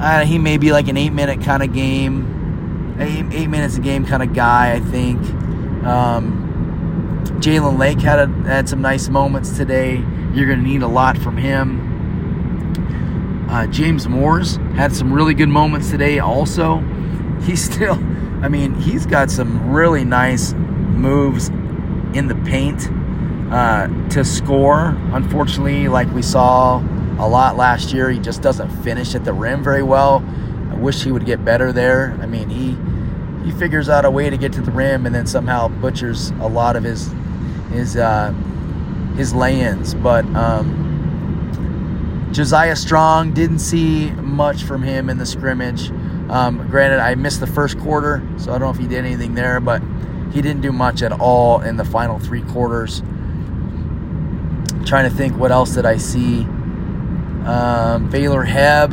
Uh, 0.00 0.24
he 0.24 0.38
may 0.38 0.56
be 0.56 0.72
like 0.72 0.88
an 0.88 0.96
eight 0.96 1.12
minute 1.12 1.42
kind 1.42 1.62
of 1.62 1.72
game, 1.72 2.96
eight, 2.98 3.26
eight, 3.32 3.48
minutes 3.48 3.76
a 3.76 3.80
game 3.80 4.06
kind 4.06 4.22
of 4.22 4.32
guy, 4.32 4.72
I 4.72 4.80
think. 4.80 5.20
Um, 5.84 6.47
Jalen 7.40 7.78
Lake 7.78 8.00
had, 8.00 8.18
a, 8.18 8.26
had 8.48 8.68
some 8.68 8.82
nice 8.82 9.08
moments 9.08 9.56
today. 9.56 9.96
You're 10.34 10.46
going 10.46 10.58
to 10.58 10.66
need 10.66 10.82
a 10.82 10.88
lot 10.88 11.16
from 11.16 11.36
him. 11.36 11.86
Uh, 13.48 13.66
James 13.68 14.08
Moors 14.08 14.56
had 14.74 14.92
some 14.92 15.12
really 15.12 15.34
good 15.34 15.48
moments 15.48 15.90
today, 15.90 16.18
also. 16.18 16.78
He's 17.42 17.62
still, 17.72 17.94
I 18.42 18.48
mean, 18.48 18.74
he's 18.74 19.06
got 19.06 19.30
some 19.30 19.70
really 19.70 20.04
nice 20.04 20.52
moves 20.52 21.48
in 22.12 22.26
the 22.26 22.34
paint 22.44 22.90
uh, 23.52 23.86
to 24.08 24.24
score. 24.24 24.96
Unfortunately, 25.12 25.86
like 25.86 26.12
we 26.12 26.22
saw 26.22 26.78
a 27.18 27.28
lot 27.28 27.56
last 27.56 27.92
year, 27.92 28.10
he 28.10 28.18
just 28.18 28.42
doesn't 28.42 28.68
finish 28.82 29.14
at 29.14 29.24
the 29.24 29.32
rim 29.32 29.62
very 29.62 29.84
well. 29.84 30.24
I 30.70 30.74
wish 30.74 31.04
he 31.04 31.12
would 31.12 31.24
get 31.24 31.44
better 31.44 31.72
there. 31.72 32.18
I 32.20 32.26
mean, 32.26 32.48
he 32.48 32.76
he 33.44 33.52
figures 33.58 33.88
out 33.88 34.04
a 34.04 34.10
way 34.10 34.28
to 34.28 34.36
get 34.36 34.52
to 34.52 34.60
the 34.60 34.70
rim 34.70 35.06
and 35.06 35.14
then 35.14 35.26
somehow 35.26 35.68
butchers 35.68 36.30
a 36.40 36.48
lot 36.48 36.76
of 36.76 36.84
his 36.84 37.08
his 37.70 37.96
uh, 37.96 38.32
his 39.16 39.34
lay-ins. 39.34 39.94
But 39.94 40.24
um, 40.34 40.86
Josiah 42.32 42.76
Strong 42.76 43.32
didn't 43.34 43.58
see 43.60 44.10
much 44.10 44.62
from 44.64 44.82
him 44.82 45.08
in 45.10 45.18
the 45.18 45.26
scrimmage. 45.26 45.90
Um, 46.30 46.68
granted, 46.68 47.00
I 47.00 47.14
missed 47.14 47.40
the 47.40 47.46
first 47.46 47.78
quarter, 47.78 48.22
so 48.36 48.50
I 48.50 48.58
don't 48.58 48.60
know 48.60 48.70
if 48.70 48.76
he 48.76 48.86
did 48.86 49.04
anything 49.04 49.34
there, 49.34 49.60
but 49.60 49.82
he 50.32 50.42
didn't 50.42 50.60
do 50.60 50.72
much 50.72 51.02
at 51.02 51.12
all 51.12 51.62
in 51.62 51.76
the 51.76 51.84
final 51.84 52.18
three 52.18 52.42
quarters. 52.42 53.02
trying 54.84 55.08
to 55.08 55.14
think 55.14 55.36
what 55.36 55.50
else 55.50 55.74
did 55.74 55.84
I 55.84 55.96
see. 55.98 56.42
Um, 57.44 58.08
Baylor 58.10 58.44
Hebb, 58.44 58.92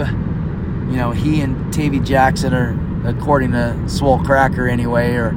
you 0.91 0.97
know, 0.97 1.11
he 1.11 1.41
and 1.41 1.73
Tavy 1.73 1.99
Jackson 1.99 2.53
are, 2.53 2.77
according 3.05 3.51
to 3.51 3.77
Swole 3.87 4.19
Cracker 4.19 4.67
anyway, 4.67 5.13
are 5.15 5.31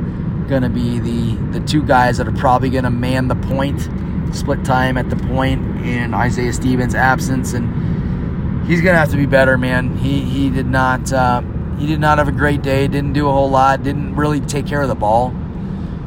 going 0.48 0.62
to 0.62 0.68
be 0.68 0.98
the 0.98 1.34
the 1.58 1.60
two 1.60 1.82
guys 1.82 2.16
that 2.18 2.26
are 2.26 2.32
probably 2.32 2.70
going 2.70 2.84
to 2.84 2.90
man 2.90 3.28
the 3.28 3.36
point, 3.36 3.88
split 4.34 4.64
time 4.64 4.96
at 4.96 5.10
the 5.10 5.16
point 5.16 5.62
in 5.86 6.14
Isaiah 6.14 6.52
Stevens' 6.52 6.94
absence, 6.94 7.52
and 7.52 8.66
he's 8.66 8.80
going 8.80 8.94
to 8.94 8.98
have 8.98 9.10
to 9.10 9.16
be 9.16 9.26
better, 9.26 9.58
man. 9.58 9.96
He 9.98 10.20
he 10.20 10.50
did 10.50 10.66
not 10.66 11.12
uh, 11.12 11.42
he 11.78 11.86
did 11.86 12.00
not 12.00 12.18
have 12.18 12.28
a 12.28 12.32
great 12.32 12.62
day. 12.62 12.88
Didn't 12.88 13.12
do 13.12 13.28
a 13.28 13.32
whole 13.32 13.50
lot. 13.50 13.82
Didn't 13.82 14.16
really 14.16 14.40
take 14.40 14.66
care 14.66 14.80
of 14.80 14.88
the 14.88 14.94
ball, 14.94 15.30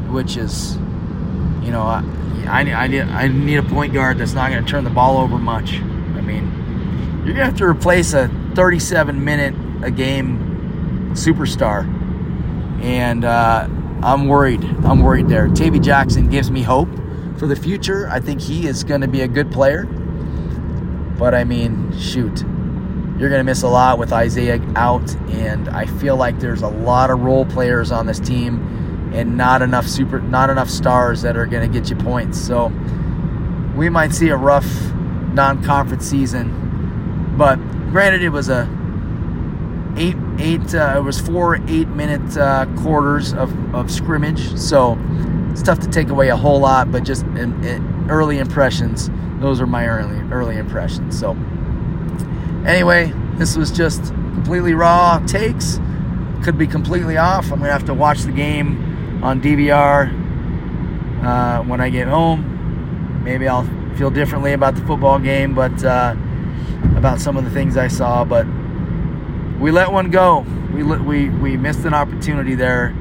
which 0.10 0.36
is, 0.36 0.75
you 1.62 1.71
know, 1.71 1.84
I 1.84 2.04
I, 2.47 2.62
I 2.62 2.88
need 2.88 3.01
I 3.01 3.27
need 3.27 3.58
a 3.58 3.63
point 3.63 3.93
guard 3.93 4.17
that's 4.17 4.34
not 4.34 4.49
going 4.51 4.65
to 4.65 4.69
turn 4.69 4.84
the 4.84 4.89
ball 4.89 5.17
over 5.19 5.38
much. 5.38 5.73
I 5.73 6.21
mean, 6.21 7.21
you're 7.23 7.36
going 7.36 7.38
to 7.38 7.45
have 7.45 7.58
to 7.58 7.65
replace 7.65 8.13
a 8.13 8.30
37 8.56 9.23
minute 9.23 9.54
a 9.86 9.91
game 9.91 11.13
superstar, 11.13 11.86
and. 12.84 13.23
Uh, 13.23 13.69
I'm 14.04 14.28
worried. 14.28 14.64
I'm 14.84 15.02
worried 15.02 15.30
there. 15.30 15.48
Tavy 15.48 15.80
Jackson 15.80 16.30
gives 16.30 16.50
me 16.50 16.64
hope 16.64 16.90
for 17.38 17.48
the 17.48 17.56
future. 17.56 18.08
I 18.10 18.20
think 18.20 18.42
he 18.42 18.68
is 18.68 18.84
going 18.84 19.02
to 19.02 19.08
be 19.08 19.22
a 19.22 19.28
good 19.28 19.52
player. 19.52 19.86
But 21.18 21.36
I 21.36 21.44
mean, 21.44 21.96
shoot, 22.00 22.42
you're 22.42 23.30
going 23.30 23.40
to 23.40 23.44
miss 23.44 23.62
a 23.62 23.68
lot 23.68 24.00
with 24.00 24.12
Isaiah 24.12 24.60
out, 24.76 25.16
and 25.30 25.70
I 25.70 25.86
feel 25.86 26.16
like 26.16 26.40
there's 26.40 26.64
a 26.64 26.68
lot 26.68 27.12
of 27.12 27.20
role 27.20 27.46
players 27.46 27.92
on 27.92 28.08
this 28.08 28.20
team, 28.20 29.12
and 29.14 29.38
not 29.38 29.62
enough 29.62 29.86
super, 29.86 30.20
not 30.20 30.50
enough 30.50 30.70
stars 30.70 31.22
that 31.22 31.38
are 31.38 31.46
going 31.46 31.72
to 31.72 31.80
get 31.80 31.92
you 31.92 31.96
points. 31.96 32.40
So 32.40 32.72
we 33.76 33.90
might 33.90 34.14
see 34.14 34.30
a 34.30 34.38
rough 34.38 34.66
non-conference 35.34 36.06
season. 36.06 37.36
But 37.38 37.58
granted, 37.92 38.24
it 38.24 38.30
was 38.30 38.50
a 38.50 38.68
eight 39.98 40.18
eight 40.41 40.73
uh, 40.73 40.95
it 40.97 41.04
was 41.04 41.19
four 41.19 41.56
eight 41.67 41.88
minute 41.89 42.38
uh, 42.38 42.65
quarters 42.77 43.34
of, 43.34 43.54
of 43.75 43.91
scrimmage. 43.91 44.58
So 44.58 44.97
it's 45.51 45.62
tough 45.62 45.80
to 45.80 45.89
take 45.89 46.10
away 46.10 46.30
a 46.30 46.36
whole 46.36 46.60
lot 46.60 46.91
but 46.91 47.04
just 47.04 47.23
in, 47.23 47.63
in 47.63 48.10
early 48.10 48.39
impressions. 48.39 49.10
Those 49.39 49.62
are 49.62 49.67
my 49.67 49.88
early 49.88 50.19
early 50.32 50.58
impressions. 50.58 51.19
So 51.19 51.32
anyway 52.65 53.13
this 53.36 53.56
was 53.56 53.71
just 53.71 54.04
completely 54.06 54.73
raw 54.73 55.19
takes. 55.25 55.80
Could 56.43 56.58
be 56.58 56.67
completely 56.67 57.17
off. 57.17 57.51
I'm 57.51 57.60
gonna 57.60 57.71
have 57.71 57.86
to 57.86 57.93
watch 57.93 58.21
the 58.21 58.32
game 58.32 59.21
on 59.23 59.41
dvr 59.41 60.10
uh, 61.23 61.63
when 61.63 61.80
i 61.80 61.89
get 61.89 62.08
home. 62.08 63.23
Maybe 63.23 63.47
i'll 63.47 63.67
feel 63.95 64.10
differently 64.10 64.54
about 64.54 64.75
the 64.75 64.82
football 64.82 65.19
game 65.19 65.54
but 65.54 65.84
uh, 65.84 66.15
about 66.95 67.19
some 67.19 67.38
of 67.38 67.43
the 67.43 67.51
things 67.51 67.77
i 67.77 67.88
saw 67.88 68.23
but 68.23 68.47
we 69.62 69.69
let 69.69 69.91
one 69.91 70.10
go. 70.10 70.39
We 70.74 70.84
we 70.84 71.30
we 71.30 71.56
missed 71.56 71.86
an 71.86 71.93
opportunity 71.93 72.56
there. 72.56 72.95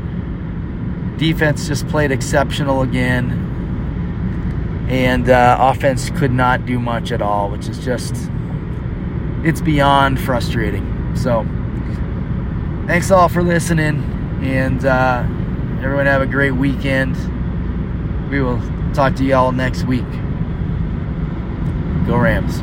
Defense 1.16 1.66
just 1.66 1.88
played 1.88 2.12
exceptional 2.12 2.82
again, 2.82 4.86
and 4.88 5.30
uh, 5.30 5.56
offense 5.58 6.10
could 6.10 6.32
not 6.32 6.66
do 6.66 6.78
much 6.78 7.12
at 7.12 7.22
all, 7.22 7.50
which 7.50 7.66
is 7.66 7.82
just 7.82 8.14
it's 9.42 9.62
beyond 9.62 10.20
frustrating. 10.20 11.16
So, 11.16 11.44
thanks 12.86 13.10
all 13.10 13.30
for 13.30 13.42
listening, 13.42 14.02
and 14.42 14.84
uh, 14.84 15.22
everyone 15.82 16.06
have 16.06 16.20
a 16.20 16.26
great 16.26 16.52
weekend. 16.52 17.16
We 18.30 18.42
will 18.42 18.60
talk 18.92 19.16
to 19.16 19.24
y'all 19.24 19.52
next 19.52 19.84
week. 19.84 20.10
Go 22.06 22.16
Rams. 22.16 22.62